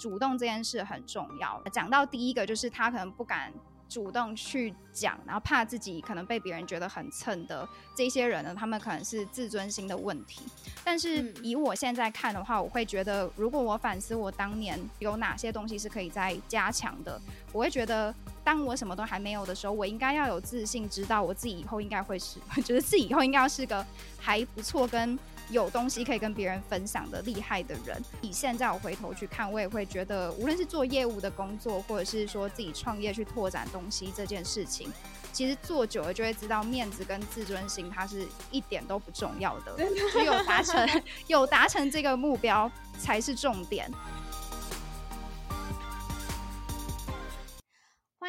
[0.00, 1.62] 主动这件事很重要。
[1.70, 3.52] 讲到第一个，就是他可能不敢。
[3.90, 10.42] 主动去讲，然后怕自己可能被别人觉得很蹭的这些人呢，他们可能是自尊心的问题。
[10.84, 17.20] 但是以我现在看的话，我会觉得，如果我反思我当年有哪些东西是可以再加强的，
[17.52, 18.14] 我会觉得，
[18.44, 23.84] 当我什么都还没有的时候，我应该要有自信，知道我自己以后应该会是，觉 得自己以后应该要是个
[24.20, 25.18] 还不错跟。
[25.50, 34.92] 有东西可以跟别人分享的厉害的人，以现在我回头去看，我也会觉得，无论是做业务的工作，或者是说自己创业去拓展东西这件事情，
[35.32, 39.76] 其实做久了就会知道，面子跟自尊心它是一点都不重要的，
[40.12, 43.90] 只有达成有达成这个目标才是重点。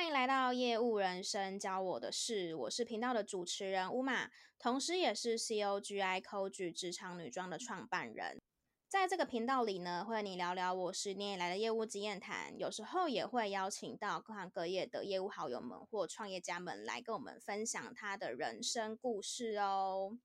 [0.02, 8.42] 欢迎来到业务人生教我的事，我是频道的主持人乌玛，同时也是 COGI COG 职场女装的创办人。
[8.90, 20.18] 在这个频道里呢，会和你聊聊我十年以来的业务经验谈，有时候也会邀请到各行各业的业务好友们或创业家们来跟我们分享他的人生故事哦。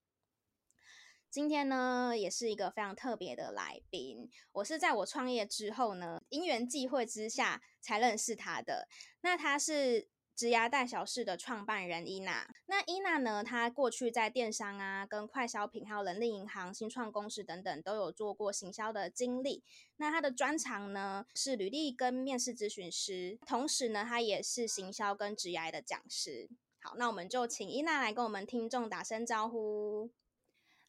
[1.31, 4.31] 今天呢，也是一个非常特别的来宾。
[4.53, 8.89] 我是在我创业之后呢，因缘际会之下才认识他的。
[9.21, 12.49] 那他是职涯带小事的创办人伊娜。
[12.67, 19.63] 那伊娜呢，她过去在电商啊、跟快消品、还有人力银行、新创公司等等都有做过行销的经历。
[19.97, 26.49] 那她的专长呢是履历跟面试咨询师，同时呢，她也是行销跟职涯的讲师。
[26.81, 30.11] 好，那我们就请伊娜来跟我们听众打声招呼。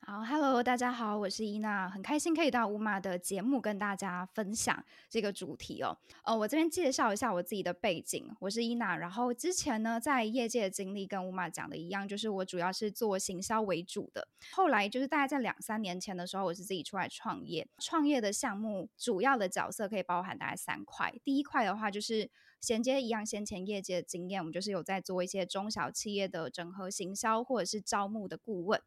[0.09, 5.97] 好，Hello，大家好，我是伊娜，很开心可以到乌玛的节目跟大家分享这个主题哦。
[6.23, 14.25] 呃，我这边介绍一下我自己的背景，我是伊娜，然后之前呢在业界的经历跟乌玛讲的一样，就是我主要是做行销为主的。
[14.53, 21.13] 后来就是大概在两三年前的时候，我是自己出来创业，创业的项目主要的角色可以包含大概三块。
[21.25, 28.81] 第一块的话就是衔接一样先前业界的经验，我们就是有在做一些中小企业的整合行销或者是招募的顾问。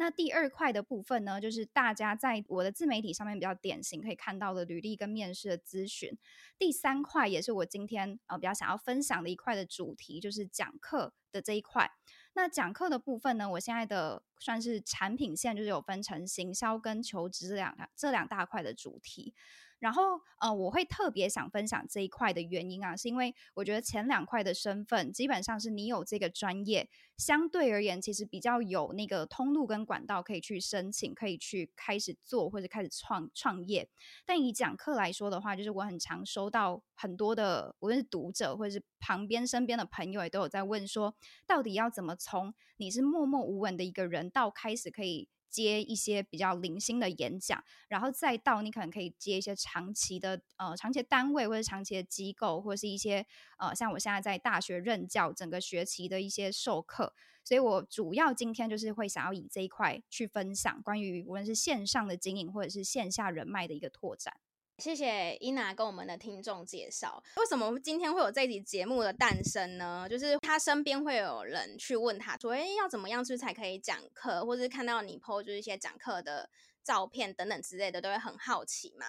[0.00, 6.16] 那第二块的部分呢，就是大家在我的自媒体上面比较典型可以看到的履历跟面试的咨询。
[6.56, 11.90] 第三块也是我今天呃比较想要分享的一块的主题，就是讲课的这一块。
[12.34, 19.34] 那讲课的部分呢，我现在的算是产品线就是有分成行销跟求职这两这两大块的主题。
[19.78, 33.88] 然后，呃，我会特别想分享这一块的原因啊，是因为我觉得前两块的身份基本上是你有这个专业，相对而言其实比较有那个通路跟管道可以去申请，可以去开始做或者开始创创业。
[34.26, 41.14] 但以讲课来说的话，就是我很常收到很多的，无论是读者或者是旁边身边的朋友也都有在问说，
[41.46, 45.28] 到底要怎么从你是默默无闻的一个人到开始可以。
[45.50, 53.26] 接一些比较零星的演讲，然后再到你可能可以接一些长期的呃长期的单位或者长期的机构，或者是一些
[53.58, 57.14] 呃像我现在在大学任教，整个学期的一些授课，
[57.44, 64.34] 所以我主要今天就是会想要以这一块去分享关于无论是线上的经营或者是线下人脉的一个拓展。
[64.78, 70.06] 谢谢伊娜跟我们的听众介绍，为什么今天会有这集节目的诞生呢？
[70.08, 76.48] 就是他身边会有人去问他说，哎，要怎么样，去才可以讲课，或是看到你 po 就是一些讲课的
[76.84, 79.06] 照片等等之类的，都会很好奇嘛。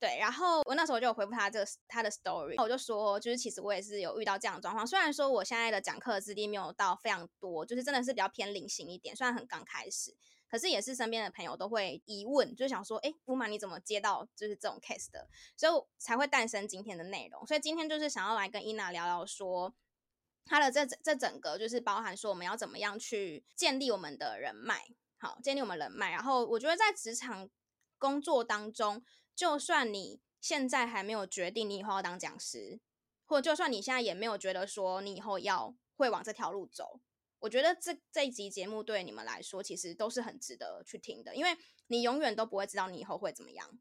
[0.00, 10.16] 对，然后我那时候就有回复他这个他的 story，我就说，就是其实我也是有遇到这样的状况，虽然说我现在的讲课资历没有到非常多，就是真的是比较偏零星一点，虽然很刚开始。
[10.48, 15.28] 可是也是身边的朋友都会疑问，就想说，哎，乌玛你怎么接到就是这种 case 的？
[15.56, 17.46] 所以才会诞生今天的内容。
[17.46, 19.74] 所以今天就是想要来跟伊娜聊聊说，
[20.44, 24.86] 他的这这整个就是包含说我们要怎么样去建立我们的人脉，
[25.18, 26.10] 好，建立我们人脉。
[26.10, 27.50] 然后我觉得在职场
[27.98, 29.02] 工作当中，
[29.34, 32.78] 就算你现在还没有决定你以后要当讲师，
[33.24, 37.00] 或就算你现在也没有觉得说你以后要会往这条路走。
[37.38, 41.56] 我觉得这这一集节目对你们来说，其实都是很值得去听的，因为
[41.88, 43.78] 你永远都不会知道你以后会怎么样，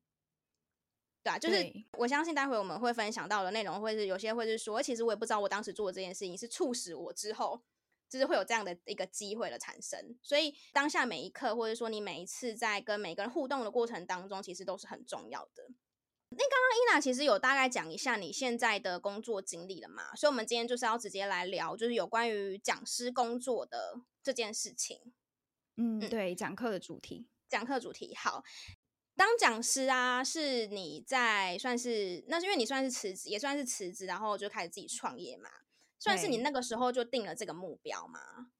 [1.23, 7.63] 对啊，就是我相信待会我们会分享到的内容，会是有些会是说，其实我也不知道我当时做的这件事情是促使我之后，
[8.09, 10.17] 就是会有这样的一个机会的产生。
[10.21, 15.69] 所以当下每一刻，或者说你每一次在跟每个人互动的过程当中，其实都是很重要的。
[16.37, 20.13] 那刚刚伊娜其实有大概讲一下你现在的工作经历了嘛？
[20.15, 25.13] 所以，我们今天就是要直接来聊，就是有关于讲师工作的这件事情。
[25.77, 28.13] 嗯，对，讲课的主题，讲课主题。
[28.15, 28.43] 好，
[29.15, 35.49] 当讲师啊，是你在算是那是因为你算是辞职，也算是辞职，然后就开始自己创业嘛？
[35.97, 38.51] 算是你那个时候就定了这个目标吗？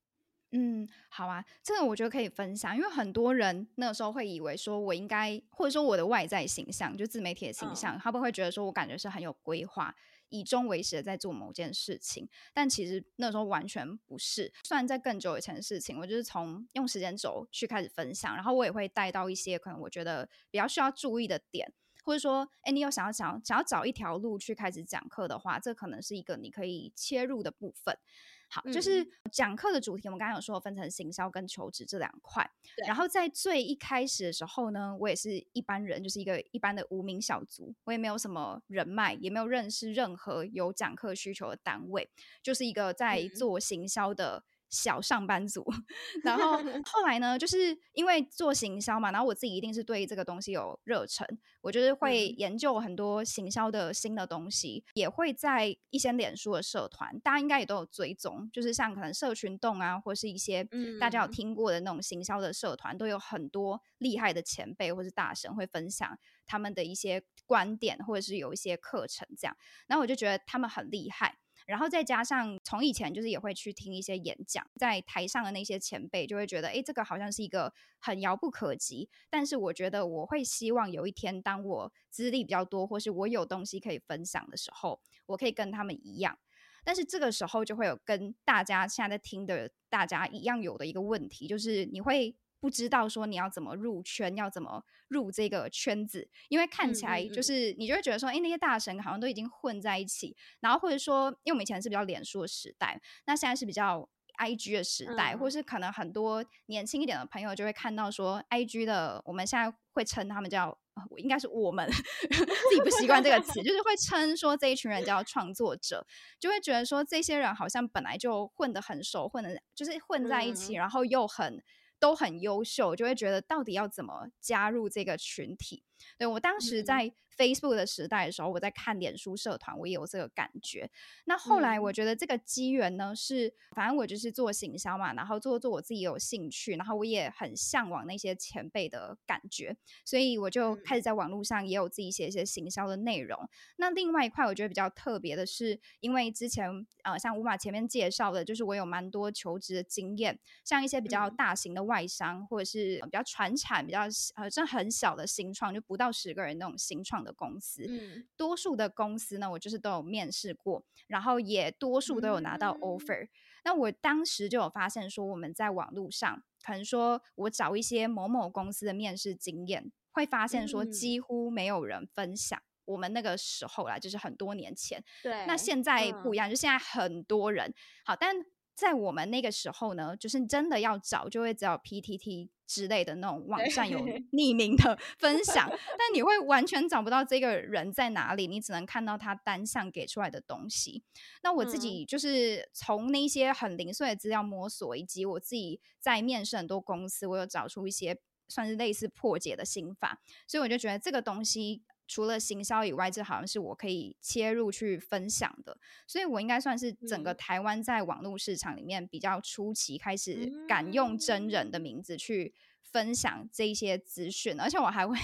[0.51, 9.93] 嗯，好啊，这个我觉得可以分享，因为很多人那个时候会以为说我应该，或者说我的外在形象，就自媒体的形象，嗯、他们会觉得说我感觉是很有规划，
[10.29, 14.53] 以终为始的在做某件事情，但其实那时候完全不是。
[14.63, 21.73] 虽然在更久以前的事情，我就是从用时间轴去开始分享，然后我也会带到一些可能我觉得比较需要注意的点。
[22.05, 27.97] 或者说，哎，你有想要想想要找一条路去开始讲课的话，这可能是一个你可以切入的部分。
[28.47, 32.49] 好，就是讲课的主题，我们刚刚有说分成行销跟求职这两块。
[32.85, 42.09] 然后在最一开始的时候呢，我也是一般人，就是一个一般的无名小卒，我也没有什么人脉，也没有认识任何有讲课需求的单位，
[42.41, 44.43] 就是一个在做行销的。
[44.69, 45.65] 小上班族，
[46.23, 51.25] 然后 后来呢，就是因为做行销嘛，然后我自己一定是对这个东西有热忱，
[51.61, 60.67] 我就是会研究很多行销的新的东西，也会在一些脸书的社团，大家应该也都有追踪，就是像可能社群动啊，或是一些
[60.99, 69.55] 大家有听过的那种行销的社团，都有很多厉害的前辈或是大神会分享他们的一些观点，或者是有一些课程这样，
[69.87, 71.37] 然后我就觉得他们很厉害。
[71.65, 79.09] 然后再加上从以前就是也会去听一些演讲，在台上的那些前辈就会觉得，哎，这个好像是一个很遥不可及。
[79.29, 86.37] 但是我觉得我会希望有一天，当我资历比较多，或是我有东西可以分享的时候，我可以跟他们一样。
[86.83, 92.35] 但是这个时候就会有跟大家现在在听的大家一样有的一个问题，就是你会。
[92.59, 104.09] 不知道说你要怎么入圈，要怎么入这个圈子，因为看起来就是你就会觉得说，哎、那些大神好像都已经混在一起，然后或者说，因为我们以前是比较脸书的时代，那现在是比较
[104.39, 110.75] IG 的时代，嗯、或是可能很多年轻一点的朋友就会看到说，IG 的我们现在会称他们叫，
[111.17, 116.05] 应该是我们 自己不习惯这个词，就是会称说这一群人叫创作者，
[116.39, 121.61] 就会觉得说这些人好像本来就混得很熟，混的就是混在一起，嗯、然后又很。
[121.99, 125.83] 都很优秀，就会觉得到底要怎么加入这个群体？
[126.17, 130.89] 对，我当时在 Facebook 的时代的时候，我在看脸书社团，我也有这个感觉。
[131.25, 139.75] 那后来我觉得这个机缘呢，是反正我就是做行销嘛，然后做做我自己有兴趣，然后我也很向往那些前辈的感觉，
[140.05, 143.37] 所以我就开始在网络上也有自己写一些行销的内容。
[143.75, 146.69] 那另外一块我觉得比较特别的是，因为之前
[147.03, 154.03] 呃像 Uma 前面介绍的，就是我有蛮多求职的经验，像一些比较大型的外商或者是比较传产、比较
[154.35, 155.81] 呃这很小的新创就。
[155.85, 163.23] 不到十个人那种新创的公司，嗯，多数的公司呢，我就是都有面试过，然后也多数都有拿到 offer。
[163.23, 163.29] 嗯。
[163.63, 172.61] 那我当时就有发现说，我们在网络上，可能说我找一些某某公司的面试经验，会发现说几乎没有人分享。
[172.85, 175.45] 我们那个时候啦，就是很多年前，对。
[175.47, 177.73] 那现在不一样，就现在很多人。
[178.05, 178.35] 好，但。
[178.75, 183.99] 在我们那个时候呢，就是真的要找，就会找 PTT 之类的那种网站有
[184.33, 185.67] 匿名的分享，
[185.97, 191.01] 但你会完全找不到这个人在哪里，你只能看到他单向给出来的东西。
[191.41, 198.19] 那我自己就是从那些很零碎的资料摸索，以及我自己在面试很多公司，我有找出一些
[198.49, 201.83] 算是类似破解的心法，所以我就觉得这个东西。
[202.07, 212.53] 除了行销以外，这好像是我可以切入去分享的，所以我应该算是整个台湾在网络市场里面比较初期开始敢用真人的名字去
[212.83, 215.17] 分享这一些资讯，而且我还会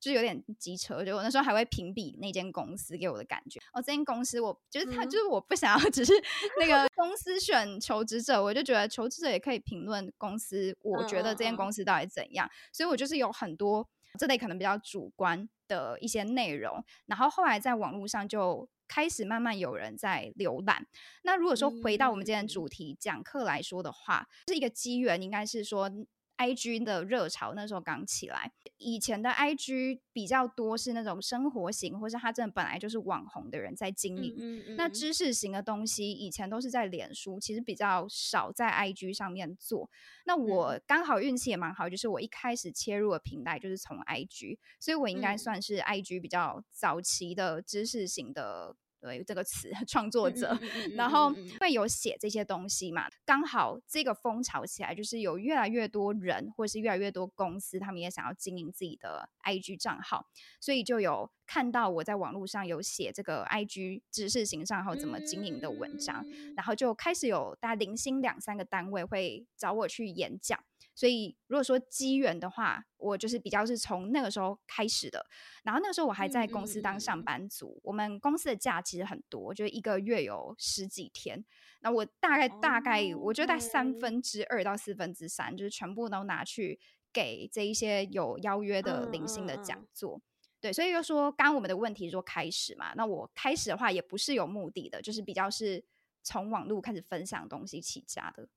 [0.00, 3.58] 就是有点机车，就我那时候还会评比那间公司给我的感觉。
[3.72, 6.12] 哦，这间公司我就是他，就是我不想要 只是
[6.60, 13.88] 那个公司选求职者，我就觉得求职者也可以评论公司，我觉得这间公司到底怎样，所以我就是有很多。
[14.18, 20.86] 这类可能比较主观的一些内容，然后后来在网络上就开始慢慢有人在浏览。
[21.22, 25.90] 那如果说回到我们今天的主题讲课来说的话，是一个机缘，应该是说。
[26.38, 34.34] IG 的热潮那时候刚起来，以前的 IG 比较多是那种生活型，或是他真的本来就是网红的人在经营。
[34.38, 34.76] 嗯嗯嗯。
[34.76, 39.90] 那知识型的东西以前都是在脸书，其实比较少在 IG 上面做。
[40.24, 48.76] 那我刚好运气也蛮好，就是我一开始切入的平台就是从 IG，所以我应该算是 IG 比较早期的知识型的。
[49.00, 50.58] 对这个词， 创作者，
[50.94, 53.08] 然后会有写这些东西嘛？
[53.24, 60.26] 刚好这个风潮起来，就是有越来越多人，或是越来越多公司，他们也想要经营自己的 IG 账号，
[60.60, 66.24] 所以就有看到我在网络上有写这个 IG 知识型账号怎么经营的文章，
[66.56, 70.58] 然后就开始有大概零星两三个单位会找我去演讲。
[70.98, 75.24] 所以如果说机缘的话，我就是比较是从那个时候开始的。
[75.62, 81.44] 然后那个时候我还在公司当上班族，嗯嗯嗯，我们公司的假其实很多，就一个月有十几天。
[81.82, 86.80] 那我大概大概，我觉得在三分之二到四分之三，就是全部都拿去
[87.12, 90.20] 给这一些有邀约的零星的讲座。
[90.60, 95.84] 对，所以就说刚刚我们的问题说开始嘛，那我开始的话也不是有目的的，就是比较是
[96.24, 98.48] 从网络开始分享东西起家的。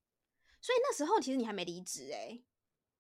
[0.62, 2.40] 所以那时候其实你还没离职哎，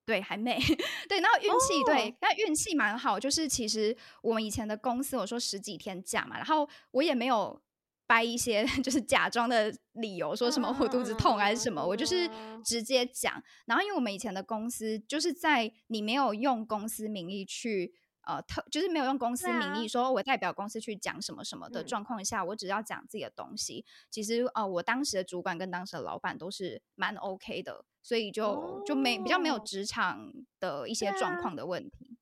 [0.06, 0.60] 对，还没。
[1.08, 7.62] 对，然后运气、哦、对，那运气蛮好，就是其实我们以前的公司我说十几天假嘛，然后我也没有
[8.08, 12.30] 掰一些 就是假装的理由，说什么我肚子痛还是什么，嗯、我就是
[12.65, 13.41] 直接讲。
[13.65, 17.94] 然后因为我们以前的公司就是在你没有用公司名义去。
[18.31, 23.83] 呃，特就是没有用公司名义说，我代表公司去讲什么什么的状况下，啊、我只要讲自己的东西。
[24.09, 32.17] 其实呃，我当时的主管跟当时的老板都是蛮 OK 的，所以就、哦、就没比较没有职场的一些状况的问题。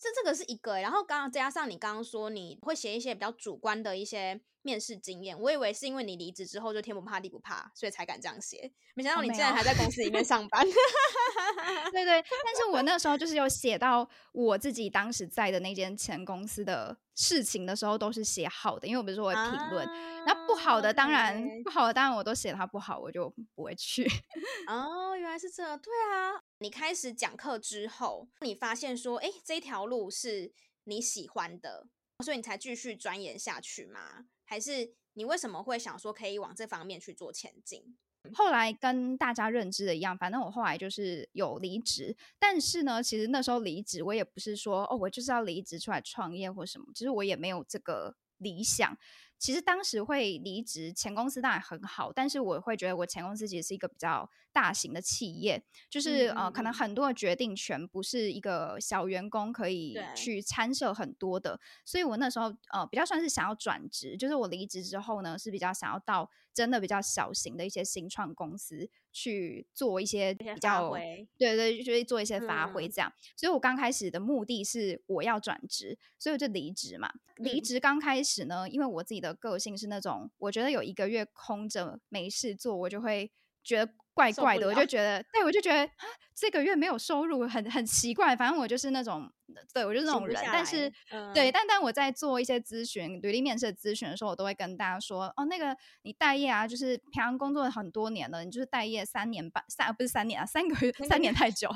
[0.00, 8.72] 这这个是一个，然后刚刚加上你刚刚说你会写一些比较主观的一些面试经验，我以为是因为你离职之后就天不怕地不怕，所以才敢这样写。
[8.94, 10.66] 没想到你竟然还在公司里面上班。
[11.92, 19.86] 对对，但是我那时候就是有写到我自己当时在的那间前公司的事情的时候，都是写好的，因为我不是说会评论，
[20.24, 21.62] 那、啊、不好的当然 okay.
[21.62, 24.08] 不好的当然我都写他不好，我就不会去。
[24.66, 26.40] 哦，原来是这，对啊。
[26.60, 31.86] 你开始讲课之后，你发现说，哎，这条路是你喜欢的，
[32.24, 34.24] 所以你才继续钻研下去吗？
[34.46, 37.98] 还是你为什么会想说可以往这方面去做前进？
[38.34, 48.96] 后来跟大家认知的一样，反正我后来就是有离职，但是呢，其实那时候离职我也不是说哦，我就是要离职出来创业或什么，其实我也没有这个理想。
[49.38, 68.90] 其实当时会离职，前公司当然很好，但是我会觉得我前公司其实是一个比较大型的企业，就是呃，可能很多的决定权不是一个小员工可以去参涉很多的，所以我那时候呃比较算是想要转职，就是我离职之后呢是比较想要到真的比较小型的一些新创公司。
[69.12, 73.10] 去做一些比较，对对，就是做一些发挥这样。
[73.10, 77.10] 嗯、所以我刚开始的目的是我要转职，所以我就离职嘛。
[77.34, 83.32] 离职刚开始呢，因为我自己的个性是那种，我觉得有一个月空着没事做，我就会
[83.64, 83.92] 觉得。
[84.12, 85.90] 怪怪的，我就觉得，对，我就觉得
[86.34, 88.36] 这个月没有收入，很很奇怪。
[88.36, 89.32] 反正我就是那种，
[89.72, 90.36] 对我就是那种人。
[90.52, 101.70] 但是，嗯、对，但但我在做一些咨询、履历面试的咨询的时候，我都会跟大家说，哦，那个你待业啊，就是平常工作很多年了，你就是待业三年半，三不是三年啊，三个月，三年太久，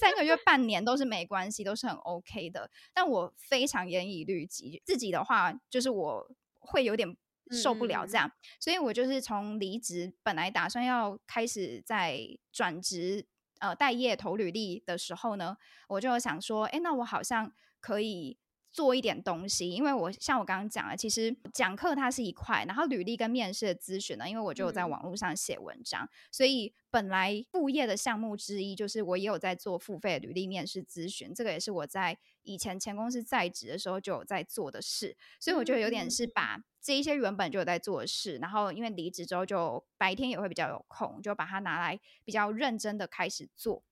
[0.00, 2.70] 三个月半年都是没关系，都是很 OK 的。
[2.92, 6.28] 但我非常严以律己，自己的话就是我
[6.60, 7.16] 会有点。
[7.50, 12.18] 受不了这样，嗯、所以我就是从离职，本来打算要开始在
[12.50, 13.26] 转职，
[13.68, 15.56] 呃，待业投履历的时候呢，
[15.88, 18.38] 我就想说，哎，那我好像可以。
[18.74, 43.82] 做一点东西，因为我像我刚刚讲了，其实讲课它是一块，然后履历跟面试的咨询呢，因为我就有在网络上写文章，嗯、所以本来副业的项目之一就是我也有在做付费履历面试咨询，这个也是我在以前前公司在职的时候就有在做的事，所以我觉得有点是把这一些原本就有在做的事，然后因为离职之后就白天也会比较有空，就把它拿来比较认真的开始做。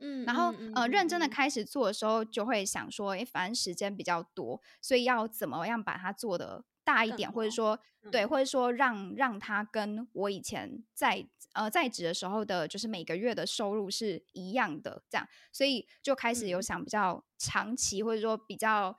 [0.00, 7.78] 嗯，然后呃，认真的开始做的时候，就会想说，哎，反正时间比较多，所以要怎么样把它做得大一点，或者说，
[8.12, 18.96] 对，或者说让让他跟我以前在呃在职的时候的，就是每个月的收入是一样的，这样，所以就开始有想比较长期，或者说比较。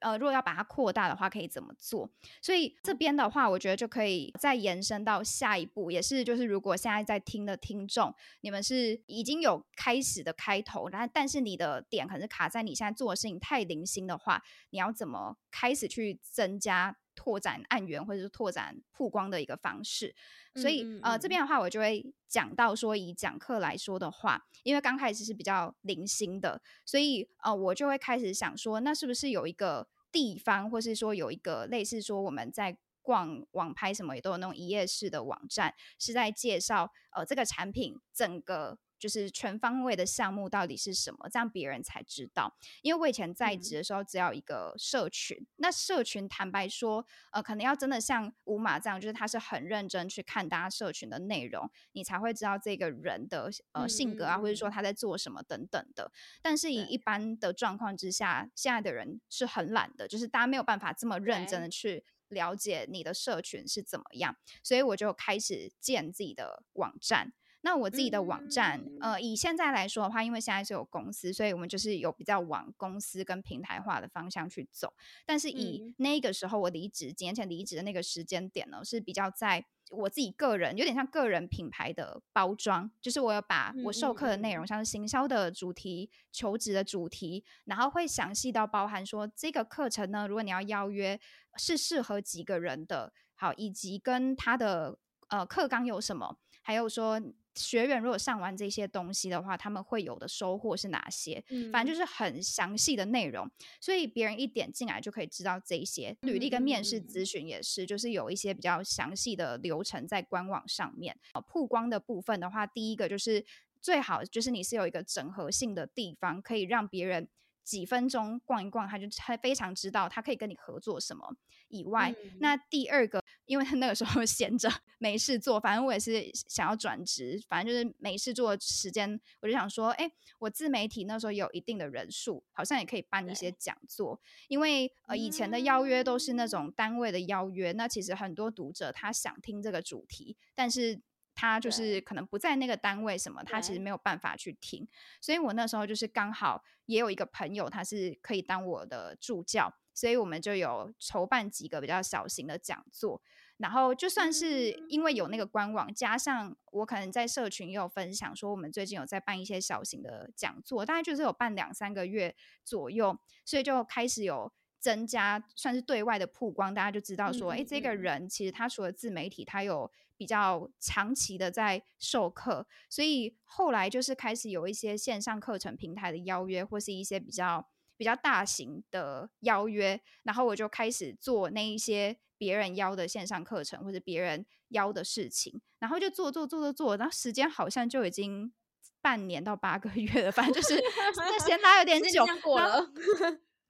[0.00, 2.10] 呃，如果要把它扩大的话，可以怎么做？
[2.42, 16.98] 所以这边的话，我觉得就可以再延伸到下一步，也是就是如果现在在听的听众，你们是已经有开始的开头，然后但是你的点可能是卡在你现在做的事情太零星的话，你要怎么开始去增加？
[17.16, 20.14] 拓展案源或者是拓展曝光的一个方式，
[20.54, 38.78] 所以嗯嗯嗯呃这边的话我就会讲到说，以讲课来说的话，因为刚开始是比较零星的，所以呃我就会开始想说，那是不是有一个地方，或是说有一个类似说我们在逛网拍什么也都有那种一页式的网站，是在介绍呃这个产品整个。
[38.98, 42.56] 就是全方位的项目到底是什么，这样别人才知道。
[42.82, 56.10] 因为我以前在职的时候，只有一个社群，嗯、那社群坦白说，呃，可能要真的像五马这样，就是他是很认真去看大家社群的内容，你才会知道这个人的呃性格啊，嗯嗯嗯或者说他在做什么等等的。
[56.42, 67.32] 但是以一般的状况之下，现在的人是很懒的，就是大家没有办法这么认真的去了解你的社群是怎么样，所以我就开始建自己的网站。
[67.66, 74.94] 那我自己的网站，嗯、呃，以现在来说的话，因为现在是有公司，所以我们就是有比较往公司跟平台化的方向去走。
[75.24, 91.18] 但是以那个时候我离职几年前离职的那个时间点呢，是比较在我自己个人有点像个人品牌的包装，就是我有把我授课的内容，像是行销的主题、求职的主题，然后会详细到包含说这个课程呢，如果你要邀约，
[91.56, 94.96] 是适合几个人的，好，以及跟他的
[95.30, 97.20] 呃课纲有什么，还有说。
[97.56, 101.42] 学员如果上完这些东西的话，他们会有的收获是哪些？
[101.48, 106.16] 嗯，反正就是很详细的内容，所以别人一点进来就可以知道这些。
[106.20, 111.16] 履历跟面试咨询也是，就是有一些比较详细的流程在官网上面。
[111.48, 113.44] 曝光的部分的话，第一个就是
[113.80, 117.28] 最好就是你是有一个整合性的地方，可以让别人。
[117.66, 121.34] 几分钟逛一逛，他就他非常知道他可以跟你合作什么
[121.66, 130.08] 以外，嗯、那第二个，因为他那个时候 闲着没事做，反正我也是想要转职，反正就是没事做的时间，我就想说，哎，
[130.38, 141.00] 我自媒体那时候有一定的人数，好像也可以办一些讲座，因为呃以前的邀约都是那种单位的邀约，那其实很多读者他想听这个主题，但是。
[141.36, 144.88] 他就是可能不在那个单位，什么他其实没有办法去听，
[145.20, 153.20] 所以我那时候就是刚好也有一个朋友，他是可以当我的助教，所以我们就有筹办几个比较小型的讲座，
[153.58, 164.50] 然后就算是因为有那个官网，加上我可能在社群也有分享说，我们最近有在办一些小型的讲座，大概就是有办两三个月左右，所以就开始有。
[164.78, 188.52] 增加算是对外的曝光，大家就知道说，哎、嗯，这个人其实他除了自媒体，他有比较长期的在授课，所以后来就是开始有一些线上课程平台的邀约，或是一些比较比较大型的邀约，然后我就开始做那一些别人邀的线上课程，或者别人邀的事情，然后就做做做做做，然后时间好像就已经
[189.00, 190.74] 半年到八个月了，反正就是
[191.16, 192.58] 那嫌他有点久过。
[192.58, 192.90] 了。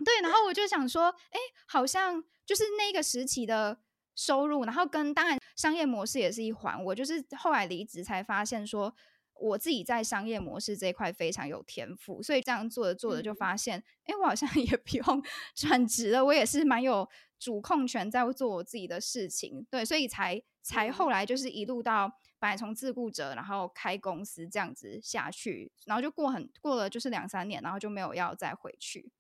[0.05, 3.79] 对，然后我就想说，哎，好像就是那个时期的
[4.17, 6.83] 收入，然后跟当然商业模式也是一环。
[6.83, 8.93] 我就是后来离职才发现说，
[9.35, 15.23] 我自己在商业模式这一块非常有天赋，所以这样做着做着就发现，哎、嗯，我好像 也不用
[15.55, 17.09] 转职了，我也是蛮有
[17.39, 19.67] 主控权在做我自己的事情。
[19.71, 22.09] 对，所以才才后来就是一路到
[22.39, 29.13] 本来从自雇者，然后开公司这样子下去，然后就过很过了就是两三年，然后就没有要再回去。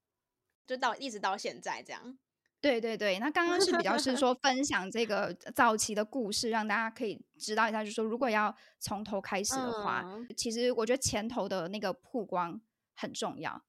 [0.66, 2.18] 就到一直到现在这样，
[2.66, 3.18] 对对对。
[3.20, 12.60] 那刚刚是比较是 说分享这个早期的故事，让大家可以知道一下，就是说如果要从头开始的话，嗯、其实我觉得前头的那个曝光
[12.94, 13.62] 很重要。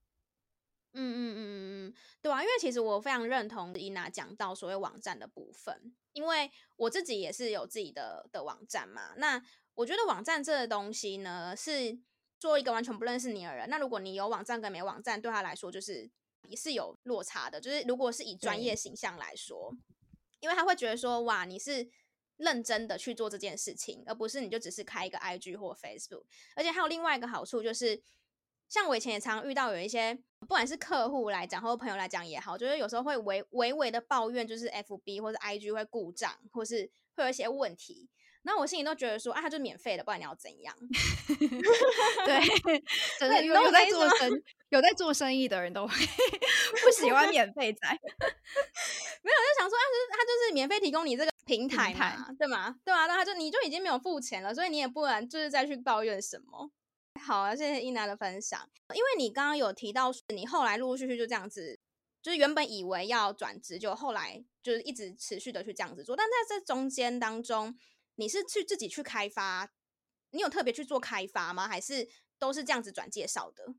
[0.94, 9.14] 嗯嗯嗯嗯嗯，对啊，因为其实我非常认同伊娜讲到所谓网站的部分，因为我自己也是有自己的的网站嘛。
[9.18, 9.40] 那
[9.76, 12.00] 我觉得网站这个东西呢，是
[12.40, 16.10] 做一个完全不认识你的人，那如果你有网站跟没网站，对他来说就是。
[16.48, 19.76] 也是有落差的，就是如果是以专业形象来说，
[20.40, 21.90] 因为他会觉得说，哇，你是
[22.38, 26.24] 认真的去做这件事情，而不是你就只是开一个 IG 或 Facebook。
[26.56, 28.02] 而且还有另外一个好处就是，
[28.70, 38.08] 像我以前也常遇到有一些，不管是客户来讲或者朋友来讲也好，就是有时候会微微微的抱怨，就是 FB 或者 IG 会故障，或是会有一些问题。
[38.48, 40.74] 那我心里都觉得说，啊，它就免费的，不然你要怎样？
[42.26, 42.40] 对，
[43.20, 45.94] 真的有有在做生 有在做生意的人都会
[46.82, 47.88] 不喜欢免费仔。
[47.90, 52.74] 没有，就想说，啊，他就是免费提供你这个平台嘛，台对吗？
[52.86, 56.72] 对啊，那他就你就已经没有付钱了，所以你也不能就是再去抱怨什么。
[57.22, 58.58] 好啊，谢谢伊娜的分享。
[58.96, 61.78] 因为你刚刚有提到，你后来陆陆续续就这样子，
[62.22, 67.78] 就是原本以为要转职，就后来就是一直持续的去这样子做，但在这中间当中。
[68.18, 69.72] 你是去自己去开发？
[70.32, 71.68] 你有特别去做开发吗？
[71.68, 73.76] 还是都是这样子转介绍的？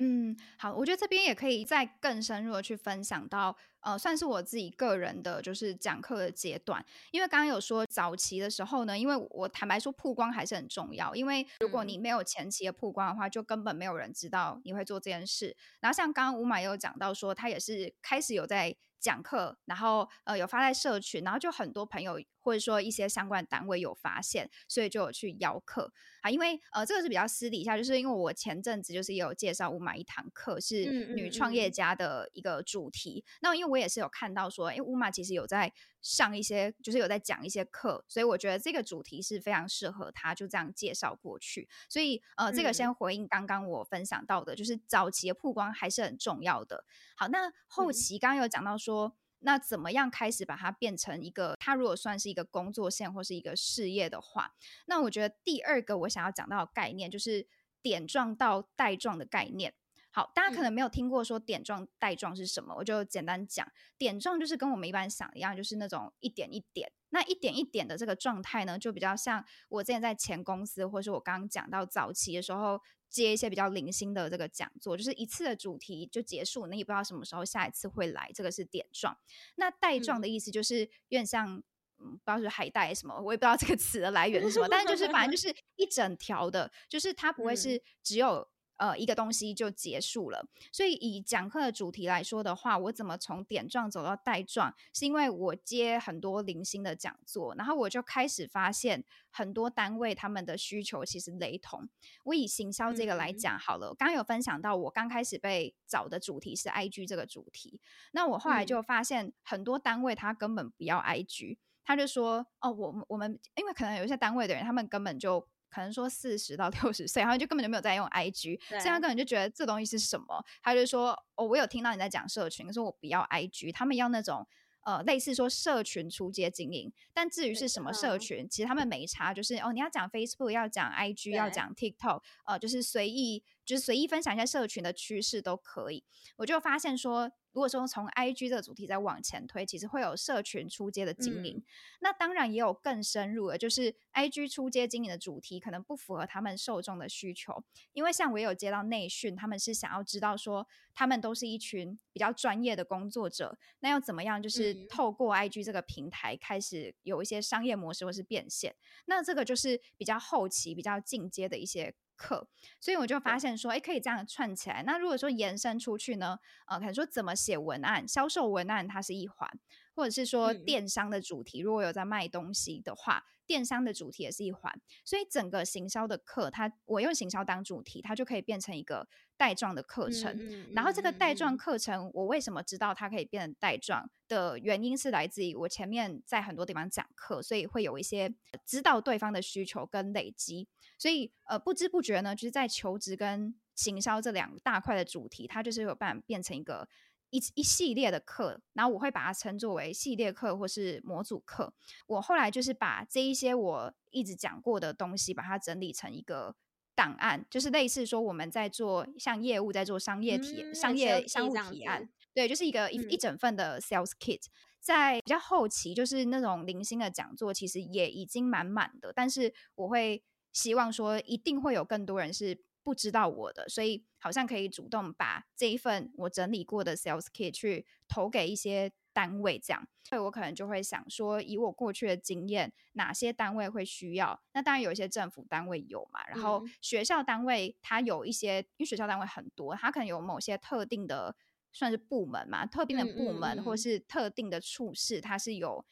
[0.00, 6.84] 嗯，好，我觉得这边也可以再更深入的去分享到，呃，算是我自己个人的，就是讲课的阶段。
[7.10, 15.56] 因为刚刚有说早期的时候呢，因为我坦白说曝光还是很重要，因为如果你没有前期的曝光的话，就根本没有人知道你会做这件事。
[15.80, 22.20] 然后像刚刚 Uma 也有讲到说，他也是开始有在讲课，然后呃有发在社群，然后就很多朋友。
[22.40, 26.30] 或者说一些相关单位有发现，所以就有去邀课啊。
[26.30, 33.22] 因为呃，这个是比较私底下，就是因为我前阵子就是也有介绍 Uma 一堂课，是女创业家的一个主题。
[33.22, 35.70] 嗯嗯嗯，那因为我也是有看到说，哎，Uma 其实有在
[36.08, 41.68] 上一些，就是有在讲一些课，所以我觉得这个主题是非常适合他，就这样介绍过去。
[41.88, 46.84] 所以呃，这个先回应刚刚我分享到的，就是早期的曝光还是很重要的。
[47.16, 49.16] 好，那后期刚刚有讲到说。
[49.40, 51.54] 那怎么样开始把它变成一个？
[51.60, 54.50] 它如果算是一个工作线或是一个事业的话，
[54.86, 57.46] 那我觉得第二个我想要讲到的概念就是
[57.80, 59.74] 点状到带状的概念。
[60.10, 63.70] 好，大家可能没有听过说点状带状是什么，我就简单讲。
[63.96, 79.16] 点状就是跟我们一般想一样，就是那种一点一点，那一点一点的这个状态呢，就比较像我之前在前公司，或是我刚刚讲到早期的时候接一些比较零星的这个讲座，就是一次的主题就结束，那也不知道什么时候下一次会来，这个是点状。
[79.56, 81.62] 那带状的意思就是有点像，
[81.98, 88.48] 嗯，不知道是海带什么，我也不知道这个词的来源是什么，但是就是反正就是一整条的，就是它不会是只有。
[88.78, 90.44] 呃，一个东西就结束了。
[90.72, 101.88] 所以以讲课的主题来说的话，我怎么从点状走到带状，是因为我接很多零星的讲座，然后我就开始发现很多单位他们的需求其实雷同。
[102.24, 107.80] 我以行销这个来讲好了，嗯、刚刚有分享到我刚开始被找的主题是 IG 这个主题，
[108.12, 115.48] 那我后来就发现很多单位他根本不要 IG，他就说哦，我我们因为可能有一些单位的人，他们根本就。
[115.70, 120.44] 可能说四十到六十岁，然后就根本就没有在用 IG，所以他根本就觉得这东西是什么？
[120.62, 124.46] 他就说：“哦，我有听到你在讲社群，可是我不要 IG，他们要那种
[124.84, 126.92] 呃类似说社群出街经营。
[127.12, 136.04] 但至于是什么社群，其实他们没差，就是哦你要讲 Facebook，要讲 IG，要讲 TikTok，呃就是随意就是随意分享一下社群的趋势都可以。
[136.36, 141.64] 我就发现说。”如果说从 IG 这个主题再往前推，其实会有社群出街的经营，嗯、
[141.98, 161.92] 那当然也有更深入的，就是 IG 出街经营的主题可能不符合他们受众的需求，因为像我也有接到内训，他们是想要知道说他们都是一群比较专业的工作者，那要怎么样就是透过 IG 这个平台开始有一些商业模式或是变现，那这个就是比较后期比较进阶的一些。
[162.18, 162.46] 课，
[162.80, 164.82] 所以我就发现说，哎，可以这样串起来。
[164.82, 166.38] 那如果说延伸出去呢？
[166.66, 169.48] 呃，可能说怎么写文案，销售文案它是一环，
[169.94, 173.24] 或者是说电商的主题，如果有在卖东西的话。
[173.48, 174.72] 电商的主题也是一环，
[175.04, 179.08] 所以整个行销的课，它我用行销当主题，它就可以变成一个
[179.38, 180.30] 带状的课程。
[180.34, 188.32] 嗯嗯嗯、然后这个带状课程，我为什么知道它可以变成带状的原因是来自于我前面在很多地方讲课，所以会有一些
[188.66, 196.86] 知道对方的需求跟累积，所以呃不知不觉呢，就是在求职跟行销这两大块的主题，它就是有办法变成一个。
[197.30, 201.74] 一一系列的课，然后我会把它称作为系列课或是模组课。
[202.06, 206.56] 我后来就是把这一些我一直讲过的东西，把它整理成一个
[206.94, 214.42] 档案，就是类似说我们在做像业务在做商业体、嗯、商业商务提案，对，就是一个一、嗯、一整份的 sales kit。
[214.80, 222.62] 在比较后期，就是那种零星的讲座，其实也已经满满的，但是我会希望说，一定会有更多人是。
[222.88, 234.40] 不知道我的，所以好像可以主动把这一份我整理过的 sales kit 去投给一些单位，这样，所以我可能就会想说，以我过去的经验，哪些单位会需要？
[234.54, 241.36] 那当然有一些政府单位有嘛，然后学校单位它有一些，因为学校单位很多，它可能有某些特定的
[241.72, 245.84] 算是部门嘛，特定的部门或是特定的处室，它是有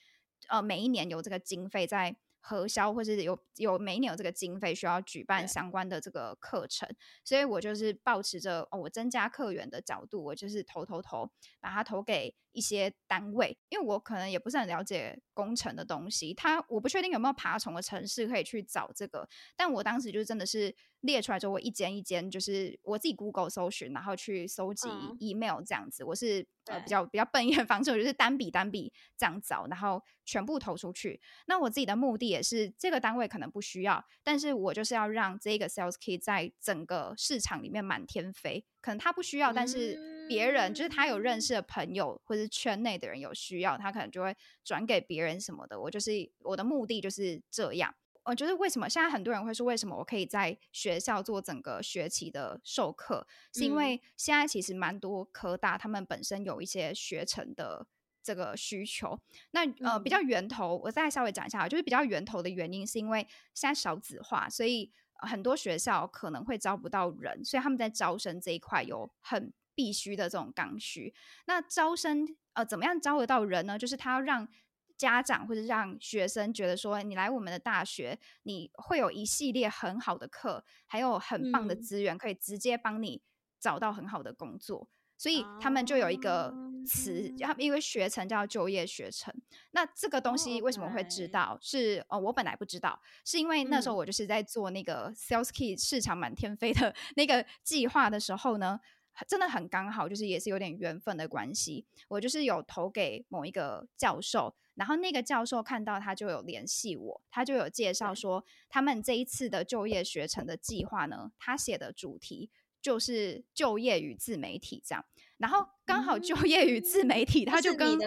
[0.49, 2.17] 呃每一年有这个经费在。
[2.49, 6.89] 核销，或是有有每年有这个经费需要举办相关的这个课程，
[7.25, 11.29] 所以我就是抱持着哦，我增加客源的角度，我就是投投投，
[11.59, 24.89] 把它投给一些单位，因为我可能也不是很了解工程的东西，它我不确定有没有爬虫的城市可以去找这个，但我当时就真的是列出来之后，我一间一间就是我自己 Google 搜寻，然后去搜集
[25.21, 30.03] email 这样子，嗯、我是呃比较比较笨一点的方式，我就是单笔单笔这样找，然后。
[30.29, 31.21] 全部投出去。
[31.47, 38.65] 那我自己的目的也是，这个单位可能不需要，但是我就是要让这个 sales key 在整个市场里面满天飞。
[38.87, 45.81] 可能他不需要，但是别人就是他有认识的朋友或者是圈内的人有需要，他可能就会转给别人什么的。
[45.81, 46.13] 我就是
[46.45, 47.93] 我的目的就是这样。
[48.23, 57.89] 我觉得为什么现在很多人会说，为什么我可以在学校做整个学期的授课，是因为现在其实蛮多科大他们本身有一些学程的。
[58.23, 59.17] 这个需求，
[59.53, 63.21] 那呃比较源头，我再稍微讲一下，就是比较源头的原因，是因为
[63.55, 71.15] 现在少子化，所以很多学校可能会招不到人，所以他们在招生这一块有很必须的这种刚需。
[71.47, 73.79] 那招生呃怎么样招得到人呢？
[73.79, 74.49] 就是他要让
[74.97, 83.23] 家长或者让学生觉得说，你来我们的大学，你会有一系列很好的课，还有很棒的资源，可以直接帮你
[83.61, 84.89] 找到很好的工作。
[85.19, 86.53] 所以他们就有一个
[86.87, 89.35] 词，他们因为学程叫就业学程。
[89.73, 91.59] 那这个东西为什么会知道？Oh.
[91.63, 98.81] 是哦，我本来不知道，是因为那时候我就是在做那个 Sales Key 市场满天飞的那个计划的时候呢，
[99.27, 101.87] 真的很刚好，就是也是有点缘分的关系。
[102.09, 112.51] 我就是有投给某一个教授，然后那个教授看到他就有联系我，他就有介绍说，他们这一次的就业学程的计划呢，他写的主题
[112.87, 115.05] 就是就业与自媒体这样。
[115.39, 117.99] 然后刚好就业与自媒体，它就跟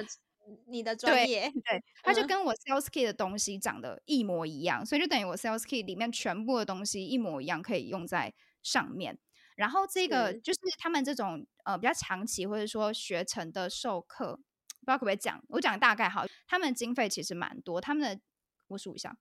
[0.67, 9.19] 你的专业，对，对，他就跟我 Sales Kit 的东西长得一模一样，所以就等于我 Sales Kit 里面全部的东西一模一样，可以用在上面。
[9.57, 15.43] 然后这个就是他们这种呃比较长期或者说学成的授课，不知道可不可以讲？
[15.49, 18.21] 我讲大概好，他们的经费其实蛮多，他们的
[18.69, 19.17] 我数一下。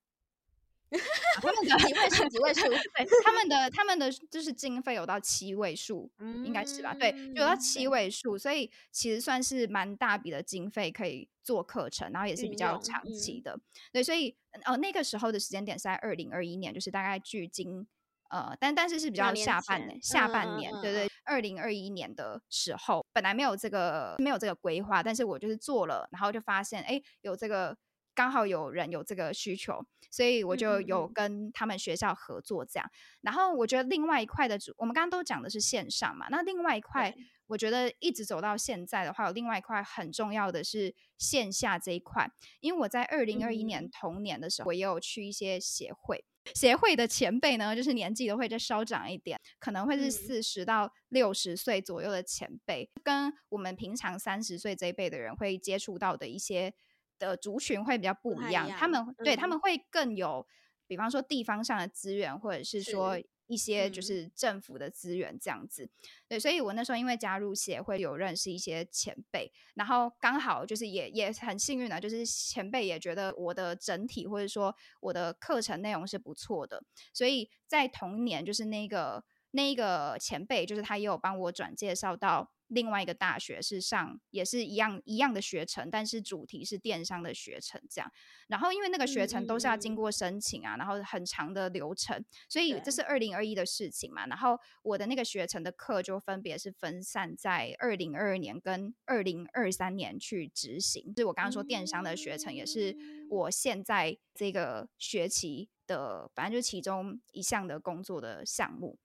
[0.91, 2.29] 他们的几位数？
[2.29, 2.63] 几位数？
[2.97, 6.95] 对，他们的他们的就是经费有到七位数，嗯、应该是吧？
[6.95, 13.53] 对，有到七位数，所以其实算是蛮大笔的经费可以做课程，然后也是比较长期的。
[13.53, 13.61] 嗯、
[13.93, 17.87] 对，所以呃那个时候的时间点是在二零二一年，就是大概距今
[18.31, 27.77] 呃，但但是是比较下半年，下半年，嗯、对对，二零二一年的时候，本来没有这个没有这个规划，但是我就是做了，然后就发现哎有这个。
[28.19, 32.85] 刚好有人有这个需求，所以我就有跟他们学校合作这样。
[32.85, 37.15] 嗯嗯，然后我觉得另外一块的主，我们刚刚都讲的是线上嘛，那另外一块，
[37.47, 42.29] 我觉得一直走到现在的话，有另外一块很重要的是线下这一块。
[42.59, 46.25] 因为我在二零二一年同年的时候，我也有去一些协会，
[46.57, 56.75] 协会的前辈呢，就是年纪都会再稍长一点，可能会是四十到六十岁左右的前辈，跟我们平常三十岁这一辈的人会接触到的一些。
[57.19, 60.47] 的族群会比较不一样，一样他们、嗯、对他们会更有，
[60.87, 65.85] 比方说地方上的资源，或者是说一些就是政府的资源这样子。
[65.85, 65.91] 嗯、
[66.29, 82.51] 对，所以我那时候因为加入协会，有认识一些前辈，然后刚好就是也也很幸运的，就是前辈也觉得我的整体或者说我的课程内容是不错的，所以在同年就是那个那一个前辈，就是他也有帮我转介绍到。
[82.69, 88.11] 另外一个大学是上也是一样一样的学程，但是主题是电商的学程这样。
[88.47, 94.27] 然后因为那个学程都是要经过申请啊，嗯、然后很长的流程，所以这是二零二一的事情嘛。
[94.27, 101.15] 然后我的那个学程的课就分别是分散在二零二二年跟二零二三年去执行。
[101.15, 102.97] 就是我刚刚说电商的学程，也是
[103.31, 108.99] 我现在这个学期的，反正就是其中一项的工作的项目。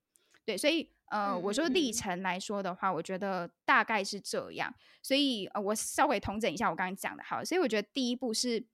[0.45, 0.89] 对，所以。
[1.13, 4.73] 呃，我说历程来说的话，我觉得大概是这样。
[5.03, 7.45] 所以呃，我稍微统整一下我刚刚讲的，好。
[7.45, 8.65] 所以我觉得第一步是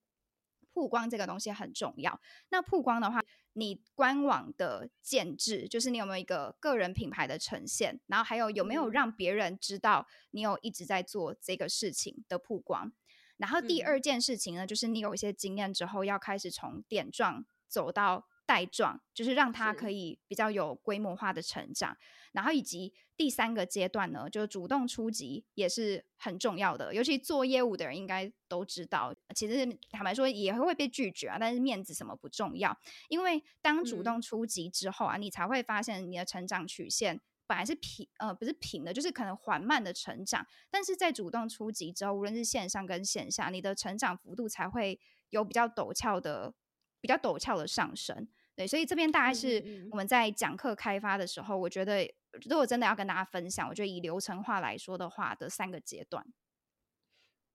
[0.71, 2.17] 曝光这个东西很重要。
[2.47, 3.21] 那曝光的话，
[3.51, 12.93] 你官网的建制，就是你有没有一个个人品牌的呈现，然后还有有没有让别人知道你有一直在做这个事情的曝光。
[13.35, 18.28] 然后第二件事情呢，就是你有一些经验之后，要开始从点状走到。
[18.49, 21.95] 带状就是让它可以比较有规模化的成长，
[22.31, 26.91] 然后以及第三个阶段呢，就是主动出击也是很重要的。
[26.91, 32.75] 尤其做业务的人应该都知道，其实坦白说也会被拒绝啊，但是面子什么不重要，
[33.07, 46.51] 因为当主动出击之后啊，嗯、你才会发现你的成长曲线本来是平呃不是平的，就是可能缓慢的成长，但是在主动出击之后，无论是线上跟线下，你的成长幅度才会有比较陡峭的
[46.99, 48.27] 比较陡峭的上升。
[48.59, 52.13] 对，所以这边大概是我们在讲课开发的时候，嗯嗯，我觉得
[52.49, 56.25] 如果真的要跟大家分享，我觉得以流程化来说的话的三个阶段。